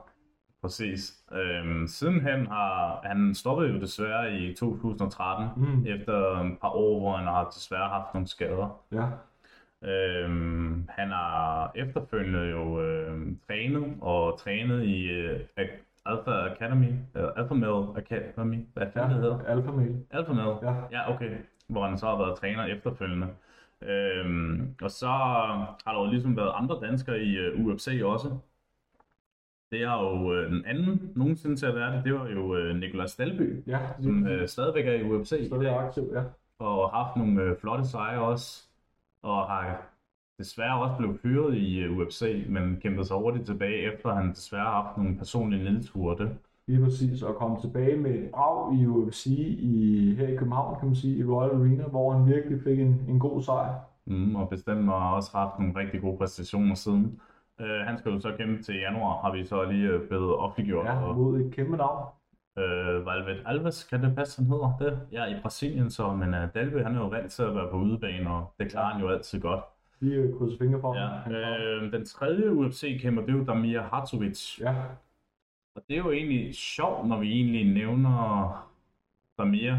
[0.61, 1.13] Præcis.
[1.31, 5.85] Øhm, sidenhen har han stoppet jo desværre i 2013, Mm.
[5.87, 8.81] efter et par år, hvor han har desværre haft nogle skader.
[8.91, 9.05] Ja.
[9.89, 15.39] Øhm, han har efterfølgende jo øhm, trænet og trænet i øh,
[16.05, 19.39] Alpha Academy, eller Alpha Male Academy, hvad fanden det hedder?
[19.47, 19.95] Alpha Male.
[20.11, 20.55] Alpha Male?
[20.61, 20.73] Ja.
[20.91, 21.31] Ja, okay.
[21.67, 23.27] Hvor han så har været træner efterfølgende.
[23.81, 28.27] Øhm, og så har der jo ligesom været andre danskere i uh, UFC også.
[29.71, 32.75] Det har jo øh, den anden nogensinde til at være det, det var jo øh,
[32.75, 36.23] Nicolas Dalby, Ja, som øh, stadigvæk er i UFC stadig aktiv, ja.
[36.59, 38.67] og har haft nogle øh, flotte sejre også,
[39.21, 39.81] og har
[40.39, 44.63] desværre også blevet fyret i øh, UFC, men kæmpet sig hurtigt tilbage, efter han desværre
[44.63, 46.29] har haft nogle personlige nedture.
[46.67, 49.25] Lige præcis, og komme tilbage med et brag i UFC
[49.59, 53.05] i, her i København, kan man sige, i Royal Arena, hvor han virkelig fik en,
[53.07, 53.75] en god sejr.
[54.05, 57.19] Mm, og bestemt har også haft nogle rigtig gode præstationer siden.
[57.59, 60.85] Uh, han skal jo så kæmpe til januar, har vi så lige uh, blevet offentliggjort.
[60.85, 62.07] Ja, mod et kæmpe navn.
[62.57, 64.99] uh, Valvet Alves, kan det passe, han hedder det?
[65.11, 67.77] Ja, i Brasilien så, men uh, Dalby, han er jo vant til at være på
[67.77, 69.63] udebane, og det klarer han jo altid godt.
[70.01, 71.31] Lige øh, fingre for Ja, ham.
[71.31, 74.59] Uh, den tredje UFC-kæmper, det er jo Damir Hartovic.
[74.59, 74.75] ja,
[75.75, 78.69] Og det er jo egentlig sjovt, når vi egentlig nævner
[79.37, 79.73] Damir.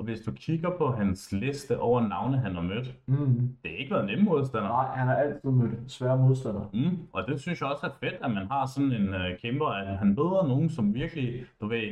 [0.00, 3.56] Og hvis du kigger på hans liste over navne, han har mødt, mm.
[3.62, 4.68] det har ikke været nemme modstandere.
[4.68, 6.68] nej, han har altid mødt svære modstandere.
[6.72, 9.66] Mm, og det synes jeg også er fedt, at man har sådan en uh, kæmper,
[9.66, 11.82] at han møder nogen, som virkelig, du ved,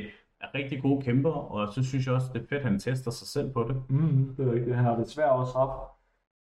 [0.41, 3.11] er rigtig gode kæmper, og så synes jeg også, det er fedt, at han tester
[3.11, 3.75] sig selv på det.
[3.89, 4.75] Mm, det er rigtigt.
[4.75, 5.79] Han har desværre også haft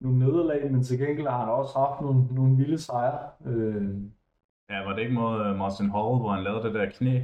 [0.00, 3.18] nogle nederlag, men til gengæld har han også haft nogle, nogle vilde sejre.
[3.46, 3.88] Øh,
[4.70, 7.20] Ja, var det ikke mod uh, Martin Hall, hvor han lavede det der knæ?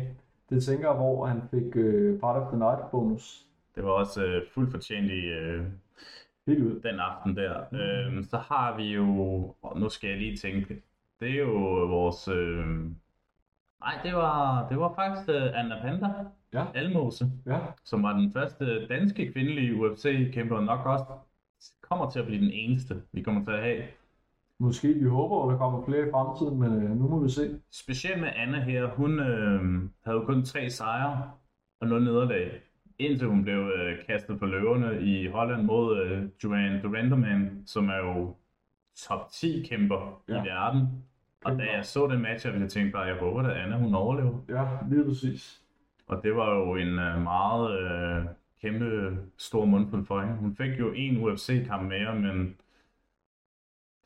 [0.50, 3.46] det tænker jeg, hvor han fik øh, part of the night bonus.
[3.76, 5.30] Det var også uh, fuldt fortjent i
[6.46, 6.80] ud.
[6.82, 7.64] den aften der.
[8.10, 8.22] Mm.
[8.22, 9.06] så har vi jo,
[9.62, 10.82] og nu skal jeg lige tænke,
[11.20, 12.66] det er jo vores, øh,
[13.80, 16.08] nej, det var, det var faktisk uh, Anna Panda
[16.52, 17.58] Ja, Almose, ja.
[17.84, 21.04] som var den første danske kvindelige UFC-kæmper, nok også
[21.80, 23.82] kommer til at blive den eneste, vi kommer til at have.
[24.58, 27.60] Måske vi håber, at der kommer flere i fremtiden, men øh, nu må vi se.
[27.70, 29.60] Specielt med Anna her, hun øh,
[30.04, 31.30] havde jo kun tre sejre
[31.80, 32.60] og nul nederlag,
[32.98, 37.96] indtil hun blev øh, kastet på løverne i Holland mod øh, Joanne Duranderman, som er
[37.96, 38.34] jo
[39.08, 40.42] top 10 kæmper ja.
[40.42, 40.80] I verden.
[41.44, 41.64] Og Kæmper.
[41.64, 44.38] da jeg så den match, jeg ville tænke bare, jeg håber, at Anna hun overlever.
[44.48, 45.62] Ja, lige præcis.
[46.06, 48.24] Og det var jo en øh, meget øh,
[48.62, 50.36] kæmpe stor mundfuld for hende.
[50.36, 52.56] Hun fik jo en UFC-kamp mere, men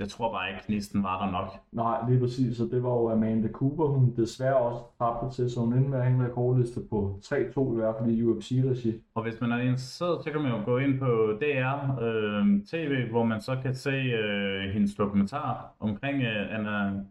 [0.01, 1.49] jeg tror bare ikke, knisten var der nok.
[1.73, 5.61] Nej, lige præcis, og det var jo Amanda Cooper, hun desværre også tabte til, så
[5.61, 9.03] hun endte med at hænge rekordliste på 3-2 i hvert fald i UFC-regi.
[9.15, 13.11] Og hvis man er interesseret, så kan man jo gå ind på DR øh, TV,
[13.11, 17.05] hvor man så kan se øh, hendes dokumentar omkring øh, Anna,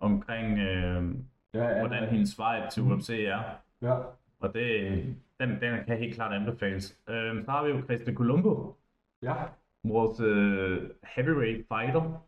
[0.00, 1.14] omkring øh,
[1.54, 3.42] Ja, hvordan hendes vej til UFC er.
[3.82, 3.94] Ja,
[4.40, 6.98] Og det, den, den kan helt klart anbefales.
[7.08, 8.76] Øh, så har vi jo Christian Colombo,
[9.22, 9.34] ja,
[9.88, 12.24] vores øh, heavyweight fighter.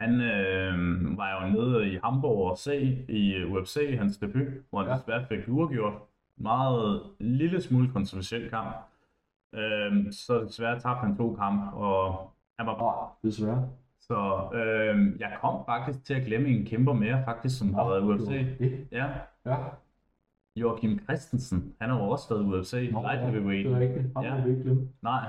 [0.00, 4.78] Han øh, var jo nede i Hamburg og se i øh, UFC, hans debut, hvor
[4.82, 4.96] han Ja.
[4.96, 5.92] desværre fik uafgjort.
[6.36, 8.76] Meget lille smule kontroversiel kamp.
[9.54, 13.68] Øh, så desværre tabte han to kampe, og han var nej, desværre.
[14.00, 18.00] Så øh, jeg kom faktisk til at glemme en kæmper mere, faktisk, som har været
[18.00, 18.28] i UFC.
[18.58, 19.06] Det, Ja,
[19.46, 19.56] ja,
[20.56, 21.74] Joachim Christensen.
[21.80, 23.68] Han har jo også været i UFC, Nå, light ja, heavyweight.
[23.68, 24.06] det er rigtigt.
[24.16, 24.44] Ham Ja.
[24.44, 24.88] vi ikke glemme.
[25.02, 25.24] Nej,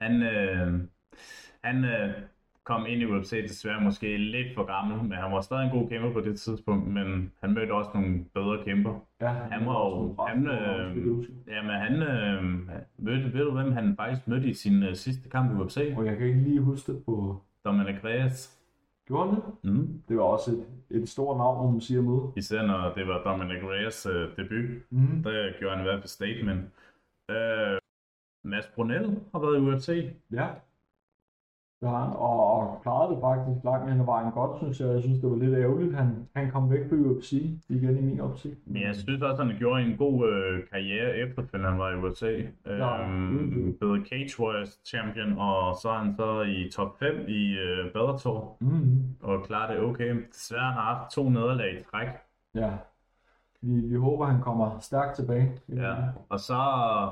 [0.00, 0.80] han, øh,
[1.64, 2.10] han øh,
[2.64, 5.88] kom ind i UFC desværre måske lidt for gammel, men han var stadig en god
[5.88, 9.00] kæmper på det tidspunkt, men han mødte også nogle bedre kæmper.
[9.20, 10.96] Ja, Han var jo, han, øh,
[11.48, 12.44] jamen han øh,
[12.98, 15.94] mødte, ved du hvem han faktisk mødte i sin øh, sidste kamp i UFC?
[15.96, 17.42] Og jeg kan ikke lige huske det på...
[17.64, 18.58] Dominic Reyes.
[19.06, 19.72] Gjorde han det?
[19.72, 20.02] Mm.
[20.08, 20.64] Det var også et,
[21.02, 22.32] et stort navn, må man sige at møde.
[22.36, 25.22] Især når det var Dominic Reyes øh, debut, Mm.
[25.22, 26.60] der gjorde han i hvert fald statement.
[27.30, 27.78] Øh,
[28.44, 29.88] Mads Brunel har været i UFC.
[30.32, 30.46] Ja.
[31.80, 34.88] Det har han, og, og klarede det faktisk langt hen ad vejen godt, synes jeg.
[34.88, 37.32] Jeg synes, det var lidt ærgerligt, han, han kom væk på UFC
[37.68, 38.52] igen i min optik.
[38.66, 42.32] Men jeg synes også, han gjorde en god øh, karriere efterfølgende, han var i USA.
[42.66, 43.76] Ja, Øhm, mm.
[43.78, 48.56] blev Cage Warriors champion, og så er han så i top 5 i øh, Bellator,
[48.60, 49.02] Mm.
[49.22, 50.16] og klarer det okay.
[50.32, 52.08] Desværre har han haft to nederlag i træk.
[52.54, 52.70] Ja.
[53.62, 55.52] Vi, vi håber, han kommer stærkt tilbage.
[55.68, 55.94] Ja.
[56.28, 56.54] Og så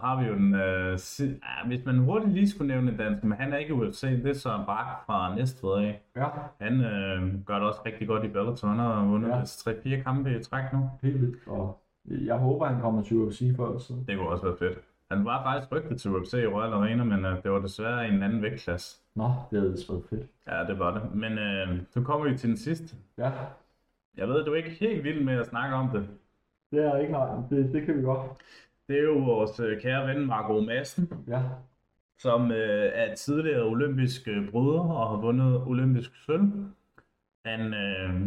[0.02, 3.24] har vi jo den, øh, si- ja, hvis man hurtigt lige skulle nævne en dansk,
[3.24, 6.02] men han er ikke UFC, det er Søren Bak fra Næstved af.
[6.16, 6.26] Ja,
[6.60, 9.36] Han øh, gør det også rigtig godt i Bellator, han har vundet Ja.
[9.36, 9.42] ja.
[9.42, 10.90] 3-4 kampe i træk nu.
[11.02, 11.36] helt vildt.
[11.46, 14.04] Og jeg håber, han kommer til UFC før eller siden.
[14.06, 14.78] Det kunne også være fedt.
[15.10, 18.12] Han var faktisk rygtet til UFC i Royal Arena, men øh, det var desværre i
[18.14, 18.96] en anden vægtklasse.
[19.14, 20.26] Nå, det havde været fedt.
[20.48, 21.14] Ja, det var det.
[21.14, 22.96] Men øh, så kommer vi til den sidste.
[23.18, 23.30] Ja,
[24.16, 26.08] Jeg ved, du er ikke helt vild med at snakke om det.
[26.70, 28.20] Det er ikke nej, det, det kan vi godt.
[28.88, 31.42] Det er jo vores øh, kære ven Marco Madsen, Ja,
[32.18, 36.52] som øh, er tidligere olympisk øh, bryder og har vundet olympisk sølv.
[37.44, 38.20] Han øh,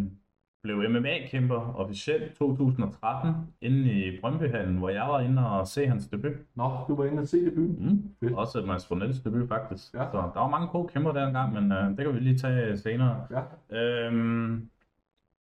[0.63, 6.31] blev MMA-kæmper officielt 2013 inde i Brøndbyhallen, hvor jeg var inde og se hans debut.
[6.55, 7.77] nå, du var inde og se det byen.
[7.79, 8.15] Mm.
[8.19, 8.37] Fedt.
[8.37, 9.93] Også Mads Fornels debut faktisk.
[9.93, 10.05] Ja.
[10.11, 13.27] Så der var mange gode kæmper dengang, men øh, det kan vi lige tage senere.
[13.31, 13.41] Ja,
[13.77, 14.69] Øhm,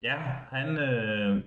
[0.03, 0.15] ja,
[0.51, 1.43] han øh,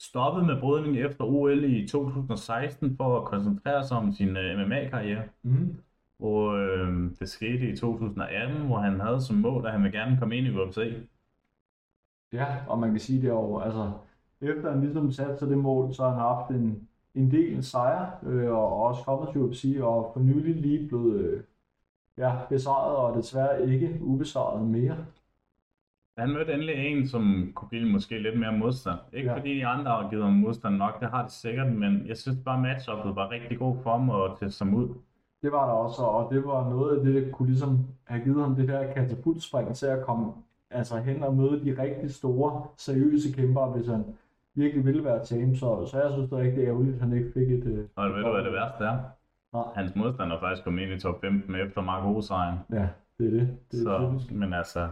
[0.00, 5.22] stoppede med brydning efter OL i 2016 for at koncentrere sig om sin øh, MMA-karriere.
[5.42, 5.76] mm.
[6.18, 10.18] Og øh, det skete i 2018, hvor han havde som mål, at han ville gerne
[10.18, 10.78] komme ind i UFC.
[12.32, 13.92] ja, og man kan sige det over, altså,
[14.40, 18.10] efter han ligesom satte sig det mål, så har han haft en, en del sejre,
[18.22, 21.42] øh, og også kommet til UFC, og for nylig lige blevet øh,
[22.18, 25.06] ja, besejret, og desværre ikke ubesejret mere.
[26.18, 28.98] Han mødte endelig en, som kunne give måske lidt mere modstand.
[29.12, 29.36] Ikke Ja.
[29.36, 32.38] fordi de andre har givet ham modstand nok, det har de sikkert, men jeg synes
[32.44, 34.88] bare, matchuppet var rigtig god for ham at teste ham ud.
[35.42, 38.42] Det var der også, og det var noget af det, der kunne ligesom have givet
[38.42, 40.32] ham det der katapultspring til at komme
[40.70, 44.04] altså hen og møde de rigtig store, seriøse kæmpere, hvis han
[44.54, 45.56] virkelig ville være champ.
[45.56, 47.64] Så, så jeg synes, det er rigtig ærgerligt, at han ikke fik et...
[47.66, 48.98] øh, Og ved du, hvad det værste er?
[49.52, 49.62] Nej.
[49.74, 52.58] Hans modstander er faktisk kommet ind i top 15 efter Marco sejren.
[52.72, 52.88] Ja,
[53.18, 53.56] det er det.
[53.72, 54.32] Det er Så, typisk.
[54.32, 54.88] men altså,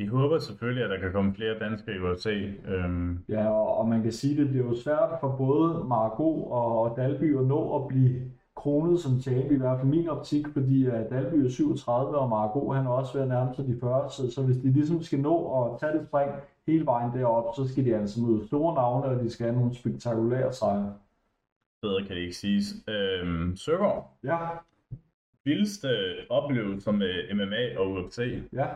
[0.00, 2.26] vi håber selvfølgelig, at der kan komme flere danskere i UFC.
[2.68, 6.96] Øhm, Ja, og, og man kan sige, det bliver jo svært for både Marco og
[6.96, 8.20] Dalby at nå at blive
[8.56, 12.72] kronet som champ, i hvert fald min optik, fordi uh, Dalby er 37, og Marco
[12.72, 15.20] han er også ved at nærme sig de 40, så, så hvis de ligesom skal
[15.20, 16.30] nå at tage det spring
[16.66, 19.74] hele vejen derop, så skal de altså møde store navne, og de skal have nogle
[19.74, 20.94] spektakulære sejre.
[21.82, 22.66] bedre kan det ikke siges.
[22.88, 24.38] Øhm, Søgaard, Ja,
[25.44, 25.88] vildeste
[26.30, 28.18] oplevelser med MMA og UFC.
[28.52, 28.66] ja,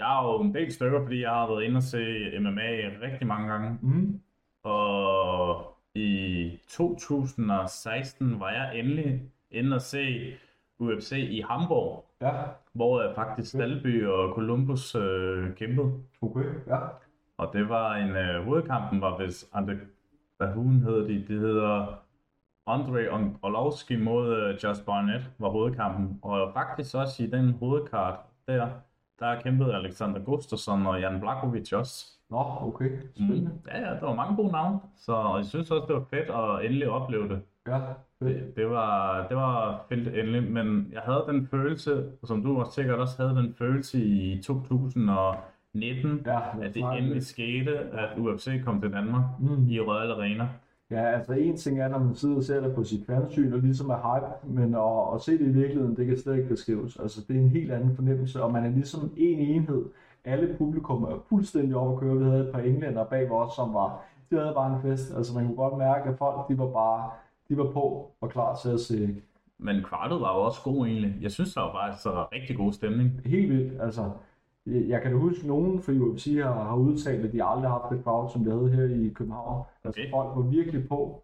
[0.00, 1.98] Jeg er jo en del stykker, fordi jeg har været inde og se
[2.40, 2.70] MMA
[3.02, 3.78] rigtig mange gange.
[3.82, 4.20] mm,
[4.62, 10.32] Og i 2016 var jeg endelig inde og se
[10.78, 12.32] UFC i Hamburg, ja,
[12.72, 15.92] hvor jeg faktisk Dalby og Columbus øh, kæmpede.
[16.22, 16.78] okay, ja,
[17.38, 19.74] Og det var en øh, hovedkampen var hvis Andre,
[20.36, 21.24] hvad hun hedder de?
[21.28, 22.02] Det hedder
[22.66, 23.08] Andre
[23.42, 26.18] Orlovski mod øh, Josh Barnett var hovedkampen.
[26.22, 28.68] Og faktisk også i den hovedkart der,
[29.20, 32.06] der kæmpede Alexander Gustafsson og Jan Blakovic også.
[32.30, 34.78] nå, okay, spændende, Ja, ja, der var mange gode navne.
[34.96, 37.40] Så jeg synes også, det var fedt at endelig opleve det.
[37.66, 37.80] ja.
[38.22, 42.72] Det, det, var, det var fedt endelig, men jeg havde den følelse, som du også
[42.72, 44.42] sikkert også havde den følelse i
[45.74, 49.68] 2019, Ja, at det endelig skete, at UFC kom til Danmark Mm.
[49.68, 50.48] i Royal Arena.
[50.90, 53.58] Ja, altså en ting er, når man sidder og ser det på sit fjernsyn og
[53.58, 56.96] ligesom er hype, men at, at se det i virkeligheden, det kan slet ikke beskrives.
[56.96, 59.84] Altså det er en helt anden fornemmelse, og man er ligesom en enhed.
[60.24, 62.18] Alle publikum er fuldstændig oppe at køre.
[62.18, 65.14] Vi havde et par englænder bag os, som var, de havde bare en fest.
[65.16, 67.10] Altså man kunne godt mærke, at folk, de var bare,
[67.48, 69.22] de var på og klar til at se
[69.58, 71.16] Men kvartet var jo også god egentlig.
[71.20, 73.20] Jeg synes, der var faktisk rigtig god stemning.
[73.24, 73.82] helt vildt.
[73.82, 74.10] Altså,
[74.66, 77.92] jeg kan da huske, nogen fra UFC har, har udtalt, at de aldrig har haft
[77.98, 79.64] et crowd, som de havde her i København.
[79.84, 80.10] Altså Okay.
[80.10, 81.22] folk var virkelig på,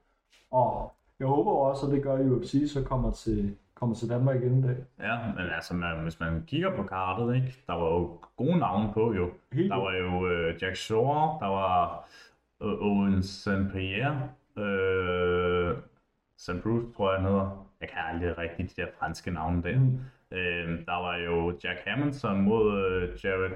[0.51, 4.53] og jeg håber også, at det gør UFC, så kommer til, kommer til Danmark igen
[4.53, 4.77] en dag.
[5.01, 8.91] Ja, men altså, man, hvis man kigger på kartet, ikke, der var jo gode navne
[8.95, 9.29] på jo.
[9.53, 12.09] Helt Der var jo øh, Jack Shore, der var
[12.63, 13.49] øh, Owen St.
[13.73, 14.29] Pierre,
[14.65, 15.77] øh,
[16.39, 16.63] St.
[16.63, 17.67] Bruce, tror jeg han hedder.
[17.81, 19.79] Jeg kan aldrig rigtig de der franske navne der.
[19.79, 19.99] Mm.
[20.33, 23.51] Øh, der var jo Jack Hamilton mod øh, Jared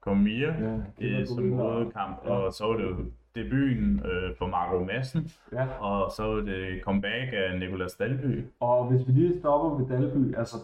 [0.00, 0.52] Cormier
[1.00, 2.30] Ja, øh, som hovedkamp, Ja.
[2.30, 2.96] og så var det jo
[3.34, 8.44] debuten øh, for Marco Madsen, Ja, og så var det comeback af Nicolas Dalby.
[8.60, 10.56] og hvis vi lige stopper ved Dalby, altså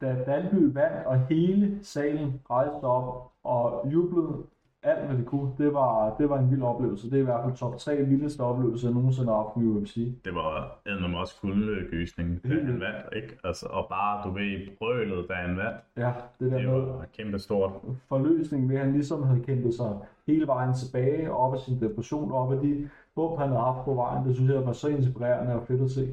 [0.00, 4.42] da Dalby vandt, og hele salen rejste op og jublede
[4.82, 7.10] alt, hvad det kunne, det var, det var en vild oplevelse.
[7.10, 9.94] Det er i hvert fald top 3 vildeste oplevelser, jeg nogensinde har haft med UFC.
[10.24, 13.38] Det var eddermame også guldgysning, da han vandt, ikke?
[13.44, 17.06] Altså, og bare, du ved, brølet, da han vandt, Ja, det der det med, var
[17.18, 17.70] kæmpe stort.
[18.08, 19.90] forløsning ved, at han ligesom havde kæmpet sig
[20.26, 23.94] hele vejen tilbage, op af sin depression, op af de bump, han havde haft på
[23.94, 24.26] vejen.
[24.26, 26.08] Det synes jeg var så inspirerende og fedt at se.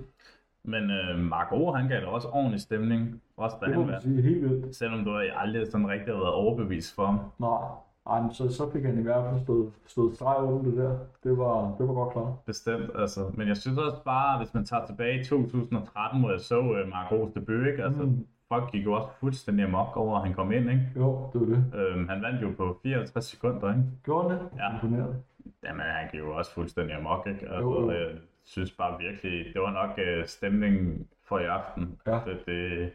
[0.64, 4.04] Men øh, Mark O, han gav da også ordentlig stemning, også da Det han vandt.
[4.04, 4.76] sige helt vildt.
[4.76, 7.20] Selvom du aldrig sådan rigtig har været overbevist for ham.
[7.40, 7.68] Nej,
[8.10, 10.98] ej, så, så fik han i hvert fald stået, stået streg under det der.
[11.24, 12.34] Det var, det var godt klart.
[12.46, 13.32] Bestemt, altså.
[13.34, 16.90] Men jeg synes også bare, hvis man tager tilbage i 2013, hvor jeg så øh,
[16.90, 17.84] Mark O's debut, ikke?
[17.84, 18.26] Altså, Mm.
[18.48, 20.86] folk gik jo også fuldstændig amok over, at han kom ind, ikke?
[20.96, 21.64] Jo, det var det.
[21.76, 23.84] Øhm, han vandt jo på 54 sekunder, ikke?
[24.04, 24.48] Gjorde han det?
[24.58, 24.74] Ja.
[24.74, 25.16] Imponerende.
[25.64, 27.40] Jamen, han gik jo også fuldstændig amok, ikke?
[27.42, 27.92] Altså, Jo, jo.
[27.92, 28.08] jeg
[28.46, 31.98] synes bare virkelig, det var nok øh, stemningen for i aften.
[32.08, 32.14] Ja.
[32.26, 32.90] Det, det,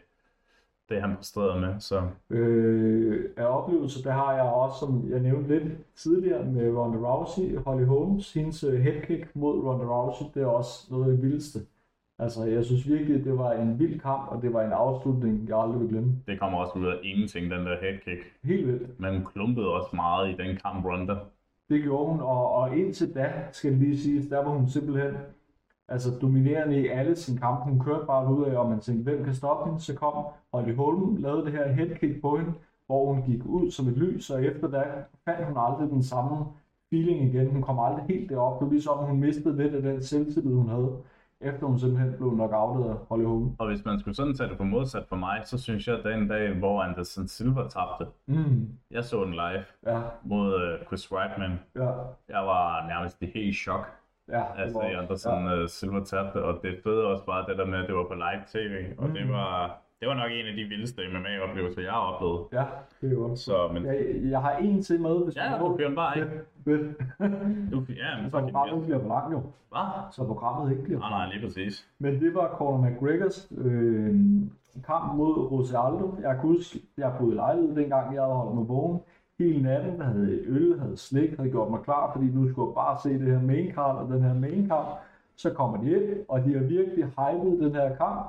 [0.89, 1.79] det han præsterede med.
[1.79, 6.97] Så Øh, af oplevelser, der har jeg også, som jeg nævnte lidt tidligere med Ronda
[6.97, 11.21] Rousey, Holly Holmes, hendes øh, headkick mod Ronda Rousey, det er også noget af det
[11.21, 11.59] vildeste.
[12.19, 15.57] Altså, jeg synes virkelig, det var en vild kamp, og det var en afslutning, jeg
[15.57, 16.15] aldrig vil glemme.
[16.27, 18.21] det kommer også ud af ingenting, den der headkick.
[18.43, 19.13] Helt vildt.
[19.13, 21.15] Hun klumpede også meget i den kamp Ronda.
[21.69, 25.13] Det gjorde hun, og, og indtil da, skal det lige sige, der var hun simpelthen
[25.89, 27.63] altså dominerende i alle sine kampe.
[27.63, 29.81] Hun kørte bare ud af, og man tænkte, hvem kan stoppe hende?
[29.83, 32.53] Så kom Holly Holm, lavede det her headkick på hende,
[32.87, 34.83] hvor hun gik ud som et lys, og efter da
[35.25, 36.45] fandt hun aldrig den samme
[36.89, 37.51] feeling igen.
[37.51, 38.59] Hun kom aldrig helt derop.
[38.59, 40.91] Det var ligesom, hun mistede lidt af den selvtillid, hun havde,
[41.41, 43.55] efter hun simpelthen blev knockoutet af Holly Holm.
[43.59, 46.03] Og hvis man skulle sådan tage det på modsat for mig, så synes jeg, at
[46.05, 51.11] den dag, hvor Anderson Silva tabte, Mm, jeg så den live ja, mod uh, Chris
[51.11, 51.59] Weidman.
[51.75, 51.89] ja,
[52.29, 53.85] Jeg var nærmest i helt chok,
[54.29, 54.43] ja.
[54.57, 55.67] det se var- Anderson ja.
[55.67, 58.43] Silva tabte, og det fede også bare det der med, at det var på live
[58.53, 59.31] tv, og det Mm.
[59.33, 62.39] var, det var nok en af de vildeste MMA-oplevelser, jeg har oplevet.
[62.53, 62.65] Ja,
[63.01, 63.39] det er godt.
[63.39, 66.13] Så, men Jeg, jeg har en til med, hvis ja, du fyrer den bare.
[66.65, 66.97] Fedt.
[67.71, 69.39] Du, ja, men Så programmet ikke bliver for langt jo.
[69.69, 69.87] Hvad?
[70.11, 71.87] Så programmet ikke bliver for Nej, nej, lige præcis.
[71.99, 74.15] Men det var Conor McGregors øh,
[74.85, 76.15] kamp mod Jose Aldo.
[76.21, 78.99] Jeg kunne huske, jeg boede i lejlighed dengang, jeg havde holdt mig vågen
[79.39, 82.99] hele natten, havde øl, havde slik, havde gjort mig klar, fordi nu skulle jeg bare
[83.03, 84.87] se det her main card og den her main kamp.
[85.35, 88.27] Så kommer de ind, og de har virkelig hypet den her kamp.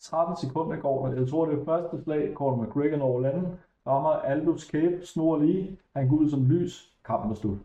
[0.00, 1.14] 13 sekunder går der.
[1.14, 3.46] Jeg tror, det er første slag, Conor McGregor over landen.
[3.86, 5.78] Rammer Aldos kæbe, snor lige.
[5.96, 6.96] Han går ud som lys.
[7.04, 7.58] Kampen er slut.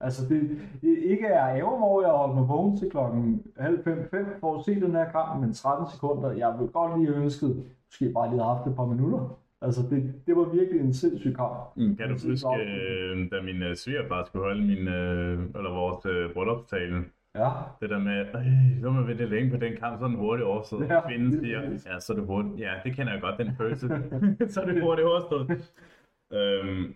[0.00, 4.08] Altså, det, det ikke er ærger, hvor jeg holdt mig vågen til klokken halv fem,
[4.10, 6.30] fem for at se den her kamp, men 13 sekunder.
[6.30, 9.38] Jeg vil godt lige ønske, ønsket, måske bare lige have haft et par minutter.
[9.64, 11.76] Altså, det, det var virkelig en sindssyg kamp.
[11.76, 16.06] Mm, Kan du huske, øh, da min øh, svigerfar skulle holde min, øh, eller vores
[16.06, 17.04] øh, bryllupstale,
[17.36, 17.50] Ja,
[17.80, 20.16] det der med, øh, så må vi det længe på den kamp, så er den
[20.16, 20.88] hurtigt overstået.
[20.88, 22.58] Ja, Kvinden siger, ja, så er det hurtigt.
[22.58, 23.86] Ja, det kender jeg godt, den følelse.
[24.52, 25.50] så er det hurtigt overstået.
[26.38, 26.94] øhm,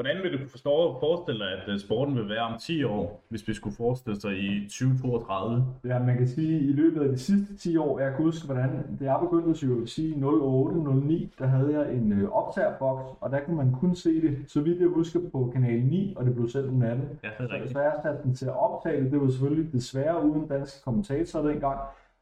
[0.00, 3.48] hvordan vil du forstå, forestille dig, at øh, sporten vil være om 10 år, hvis
[3.48, 5.64] vi skulle forestille sig i 2032?
[5.84, 8.46] Ja, man kan sige, at i løbet af de sidste 10 år, jeg kan huske,
[8.46, 13.40] hvordan det jeg begyndte at UFC 08-09, der havde jeg en øh, optagerboks, og der
[13.40, 16.48] kunne man kun se det, så vidt jeg husker, på kanal 9, og det blev
[16.48, 17.08] sendt om natten.
[17.24, 17.72] Ja, det er rigtigt.
[17.72, 19.12] så jeg satte den til at optage det.
[19.12, 21.78] Det var selvfølgelig desværre uden danske kommentatorer dengang.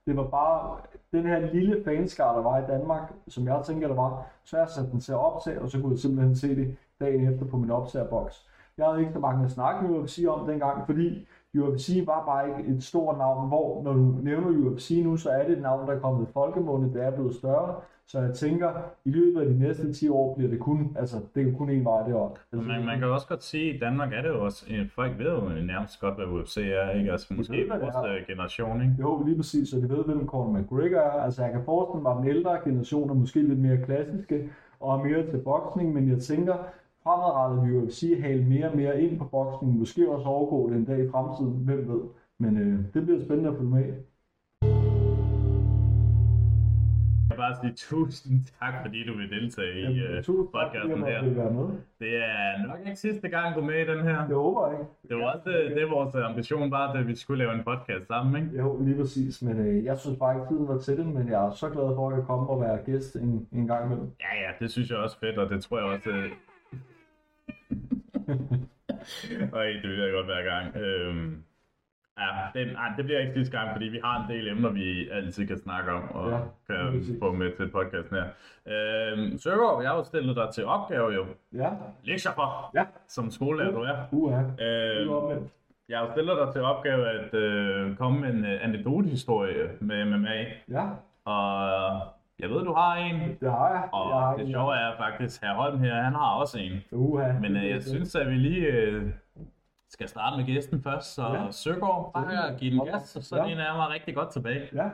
[0.06, 0.76] Det var bare
[1.12, 4.26] den her lille fanskar, der var i Danmark, som jeg tænker, der var.
[4.44, 7.32] Så jeg satte den til at optage, og så kunne jeg simpelthen se det dagen
[7.32, 8.46] efter på min optagerboks.
[8.78, 11.26] Jeg havde ikke så mange at snakke med UFC om dengang, fordi
[11.58, 15.42] UFC var bare ikke et stort navn, hvor når du nævner UFC nu, så er
[15.48, 17.74] det et navn, der er kommet i folkemunde, det er blevet større.
[18.06, 18.70] Så jeg tænker,
[19.04, 21.84] i løbet af de næste 10 år bliver det kun, altså det kan kun en
[21.84, 22.38] vej derop.
[22.52, 24.90] Altså, Man, man kan også godt sige, at i Danmark er det jo også, øh,
[24.94, 27.12] folk ved jo nærmest godt, hvad UFC er, ikke?
[27.12, 28.02] Altså måske ved, vores er.
[28.14, 28.94] øh, generation, ikke?
[29.00, 31.10] Jo, lige præcis, så de ved, hvem Conor McGregor er.
[31.22, 34.98] Altså, jeg kan forestille mig, at den ældre generation er måske lidt mere klassiske og
[34.98, 36.54] er mere til boksning, men jeg tænker,
[37.08, 40.84] fremadrettet vil UFC hale mere og mere ind på boksning, måske også overgå det en
[40.84, 42.02] dag i fremtiden, hvem ved.
[42.38, 43.84] Men øh, det bliver spændende at følge med.
[47.30, 50.78] Jeg bare sige tusind tak, fordi du vil deltage i Jamen, øh, tusind tak, fordi
[50.78, 51.18] podcasten her.
[52.02, 54.18] Det er nok ikke sidste gang, du er med i den her.
[54.26, 54.90] Det håber jeg ikke.
[55.08, 58.32] Det var også øh, det, vores ambition var, at vi skulle lave en podcast sammen,
[58.42, 58.58] ikke?
[58.62, 61.46] Jo, lige præcis, men øh, jeg synes bare ikke, tiden var til det, men jeg
[61.46, 64.08] er så glad for, at jeg kan komme og være gæst en, en gang imellem.
[64.26, 66.10] Ja, ja, det synes jeg også fedt, og det tror jeg også...
[69.58, 70.76] Øj, det vil jeg godt hver gang.
[70.76, 71.42] Øhm...
[72.20, 75.08] Ja, det, nej, det bliver ikke sidste gang, fordi vi har en del emner, vi
[75.10, 77.16] altid kan snakke om, og Ja, kan præcis.
[77.22, 78.28] få med til podcasten her.
[79.12, 81.26] Øhm, Søgaard, jeg har jo stillet dig til opgave jo.
[81.52, 81.70] Ja,
[82.04, 83.96] Lektier for, ja, som skolelærer du er.
[84.12, 84.40] uha.
[84.42, 85.48] Øhm.
[85.88, 90.44] Jeg har stillet dig til opgave at øh, komme med en øh, anekdotehistorie med MMA,
[90.68, 90.86] Ja,
[91.24, 92.00] og
[92.40, 93.88] jeg ved, du har en, det har jeg.
[93.92, 94.50] og jeg har det en.
[94.52, 96.72] sjove er faktisk, herr Holm her, han har også en.
[96.92, 97.32] Uha.
[97.40, 99.10] Men øh, jeg synes, at vi lige øh,
[99.90, 101.50] skal starte med gæsten først, så Ja.
[101.50, 103.42] Søgaard, bare give den gas, så Ja.
[103.42, 104.62] den er mig rigtig godt tilbage.
[104.74, 104.88] Ja,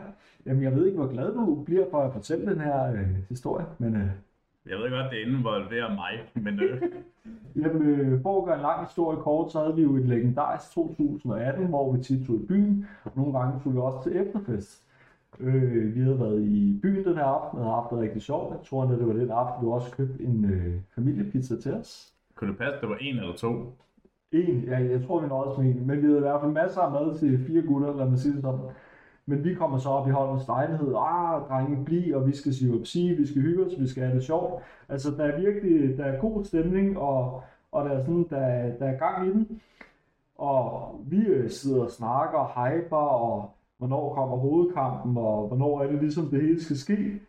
[0.47, 3.67] jamen jeg ved ikke, hvor glad du bliver for at fortælle den her øh, historie,
[3.79, 4.07] men øh,
[4.71, 6.83] Jeg ved godt, det involverer mig, men øh,
[7.63, 10.73] jamen, øh, for at gøre en lang historie kort, så havde vi jo et legendarisk
[10.75, 14.84] 2018, hvor vi tit tog i byen, og nogle gange tog vi også til efterfest.
[15.41, 18.51] Øh, vi havde været i byen den her aften, og havde haft det rigtig sjovt.
[18.51, 22.13] Jeg tror, at det var den aften, du også købte en øh, familiepizza til os.
[22.35, 23.77] kunne det passe, at det var en eller to?
[24.33, 26.81] En, ja, jeg tror, vi nåede med en, men vi havde i hvert fald masser
[26.81, 28.61] af mad til fire gutter, lad mig sige det sådan.
[29.27, 32.75] Men vi kommer så op i Holmens lejlighed, ah, drenge, bliv, og vi skal sige
[32.75, 34.63] op sige, vi skal hygge os, vi skal have det sjovt.
[34.89, 38.87] Altså, der er virkelig, der er god stemning, og, og der er sådan, der, der
[38.87, 39.61] er gang i den.
[40.39, 43.54] Og vi øh, sidder og snakker og hyper, og
[43.85, 47.21] hvornår kommer hovedkampen, og hvornår er det ligesom, det hele skal ske.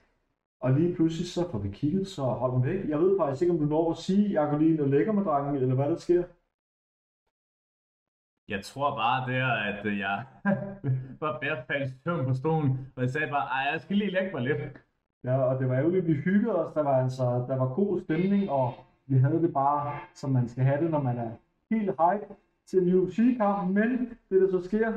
[0.61, 2.89] Og lige pludselig så får vi kigget, så hold den væk.
[2.89, 5.13] Jeg ved faktisk ikke, om du når at sige, jeg går lige ind og lægger
[5.13, 6.23] med drengen, eller hvad der sker.
[8.47, 10.25] Jeg tror bare der, at øh, jeg
[11.23, 14.11] var ved at falde søvn på stolen, og jeg sagde bare, ej, jeg skal lige
[14.11, 14.61] lægge mig lidt.
[15.23, 16.73] Ja, og det var ærgerligt, vi hyggede os.
[16.73, 18.73] Der var altså, der var god stemning, og
[19.05, 21.31] vi havde det bare, som man skal have det, når man er
[21.71, 22.35] helt hype
[22.67, 23.71] til en UFC-kamp.
[23.71, 23.89] Men
[24.29, 24.93] det, der så sker,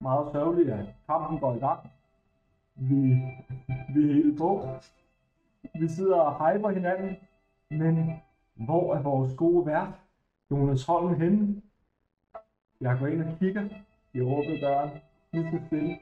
[0.00, 1.90] meget sørgeligt, at kampen går i gang.
[2.74, 2.96] Vi,
[3.94, 4.68] vi er helt på.
[5.74, 7.16] Vi sidder og hyper hinanden,
[7.70, 8.20] men
[8.54, 9.92] hvor er vores gode vært,
[10.50, 11.62] Jonas Holm, henne?
[12.80, 13.68] Jeg går ind og kigger.
[14.14, 14.90] I åbner døren.
[15.32, 15.98] Vi skal stille.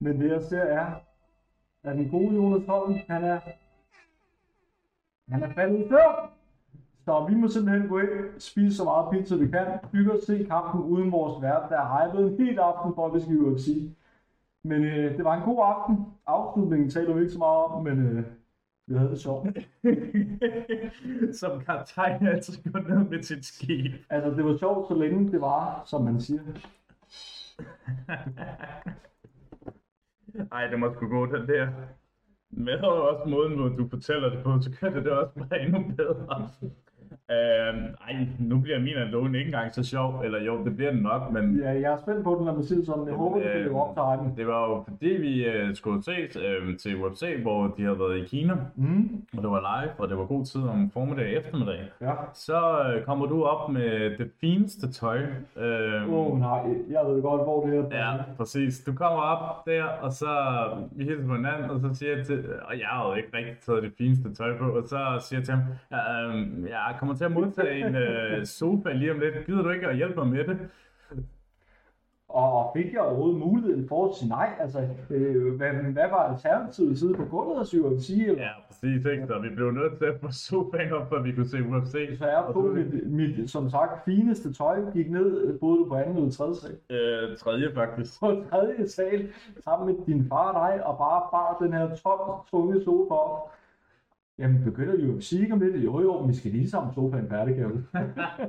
[0.00, 1.00] Men det jeg ser er,
[1.82, 3.40] at den gode Jonas Holm, han er,
[5.28, 6.37] han er faldet i søvn.
[7.08, 10.44] Så vi må simpelthen gå ind, spise så meget pizza vi kan, hygge og se
[10.44, 13.68] kampen uden vores vært, der har hypet en helt aften for, at vi skal UFC.
[14.64, 16.06] Men øh, det var en god aften.
[16.26, 18.24] Afslutningen taler vi ikke så meget om, men øh,
[18.86, 19.58] vi havde det sjovt.
[21.40, 23.92] Som kaptajn altid gå ned med sit skib.
[24.10, 26.42] Altså, det var sjovt, så længe det var, som man siger.
[30.52, 31.68] Ej, det må sgu gå, den der.
[32.50, 35.84] Med også måden, hvor du fortæller det på, så kan det da også bare endnu
[35.96, 36.48] bedre.
[37.30, 37.74] Øh,
[38.08, 41.32] ej, nu bliver min alone ikke engang så sjov, eller jo, det bliver den nok,
[41.32, 41.56] men...
[41.58, 43.06] Ja, jeg er spændt på den, når man siger sådan.
[43.06, 44.36] Jeg håber, det bliver op til hypen.
[44.38, 46.12] Det var jo fordi, vi øh, skulle se
[46.46, 49.22] øh, til UFC, hvor de havde været i Kina, Mm.
[49.36, 51.80] og det var live, og det var god tid om formiddag og eftermiddag.
[52.00, 52.12] Ja.
[52.34, 52.60] Så
[52.94, 55.18] øh, kommer du op med det fineste tøj.
[55.56, 56.60] Øh, Åh oh, nej,
[56.90, 57.98] jeg ved godt, hvor det er.
[57.98, 58.84] Ja, præcis.
[58.86, 60.28] Du kommer op der, og så
[60.92, 63.56] vi hilser på hinanden, og så siger jeg til, og jeg har jo ikke rigtig
[63.66, 67.14] taget det fineste tøj på, og så siger jeg til ham, ja, øhm, jeg kommer
[67.18, 69.46] til at modtage en øh, sofa lige om lidt.
[69.46, 70.58] Gider du ikke at hjælpe mig med det?
[72.28, 74.50] Og fik jeg overhovedet muligheden for at sige nej?
[74.60, 76.98] Altså, øh, hvad, hvad var alternativet?
[76.98, 78.26] Sidde på gulvet og syge og sige?
[78.26, 78.42] Eller?
[78.42, 79.04] Ja, præcis.
[79.04, 79.26] Ikke?
[79.26, 82.18] Så vi blev nødt til at få sofaen op, for vi kunne se UFC.
[82.18, 86.16] Så jeg på mit, mit, som sagt, fineste tøj, gik ned, boede du på anden
[86.16, 86.76] eller tredje sal.
[86.90, 88.20] Øh, tredje faktisk.
[88.20, 89.28] På tredje sal,
[89.64, 92.18] sammen med din far og dig, og bare bar den her tom,
[92.50, 93.52] tunge sofa op.
[94.38, 97.28] Jamen, begynder vi jo at sige om lidt, jo jo, vi skal lige sammen sofaen
[97.28, 97.86] færdig, kan.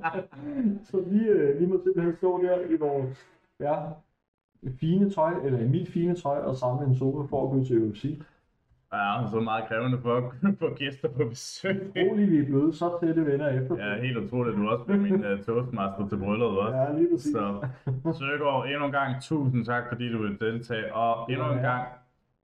[0.89, 3.25] Så vi, øh, vi må simpelthen stå der i vores
[3.59, 3.75] ja,
[4.79, 7.83] fine tøj, eller i mit fine tøj, og samle en sofa for at gå til
[7.89, 8.21] UFC.
[8.93, 10.23] Ja, så meget krævende for at
[10.59, 11.91] få gæster på besøg.
[11.97, 13.85] Rolig, vi er blevet så tætte venner efter.
[13.87, 16.77] Ja, helt utroligt, at du også blev min uh, toastmaster til brylluppet også.
[16.77, 17.31] Ja, lige præcis.
[17.31, 17.67] Så
[18.19, 21.61] Søgaard, endnu en gang tusind tak, fordi du vil deltage, og endnu en Ja.
[21.71, 21.87] gang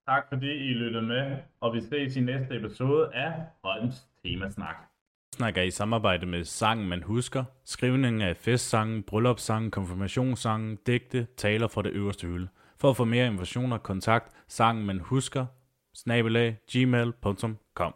[0.08, 3.32] tak, fordi I lyttede med, og vi ses i næste episode af
[3.64, 4.76] Holms Temasnak.
[5.34, 11.82] Snakker i samarbejde med Sangen Man Husker, skrivning af festsangen, bryllupssangen, konfirmationssangen, digte, taler fra
[11.82, 12.48] det øverste hylde.
[12.80, 15.46] For at få mere informationer, kontakt sangen man husker,
[15.94, 17.94] snabelag, gmail.com.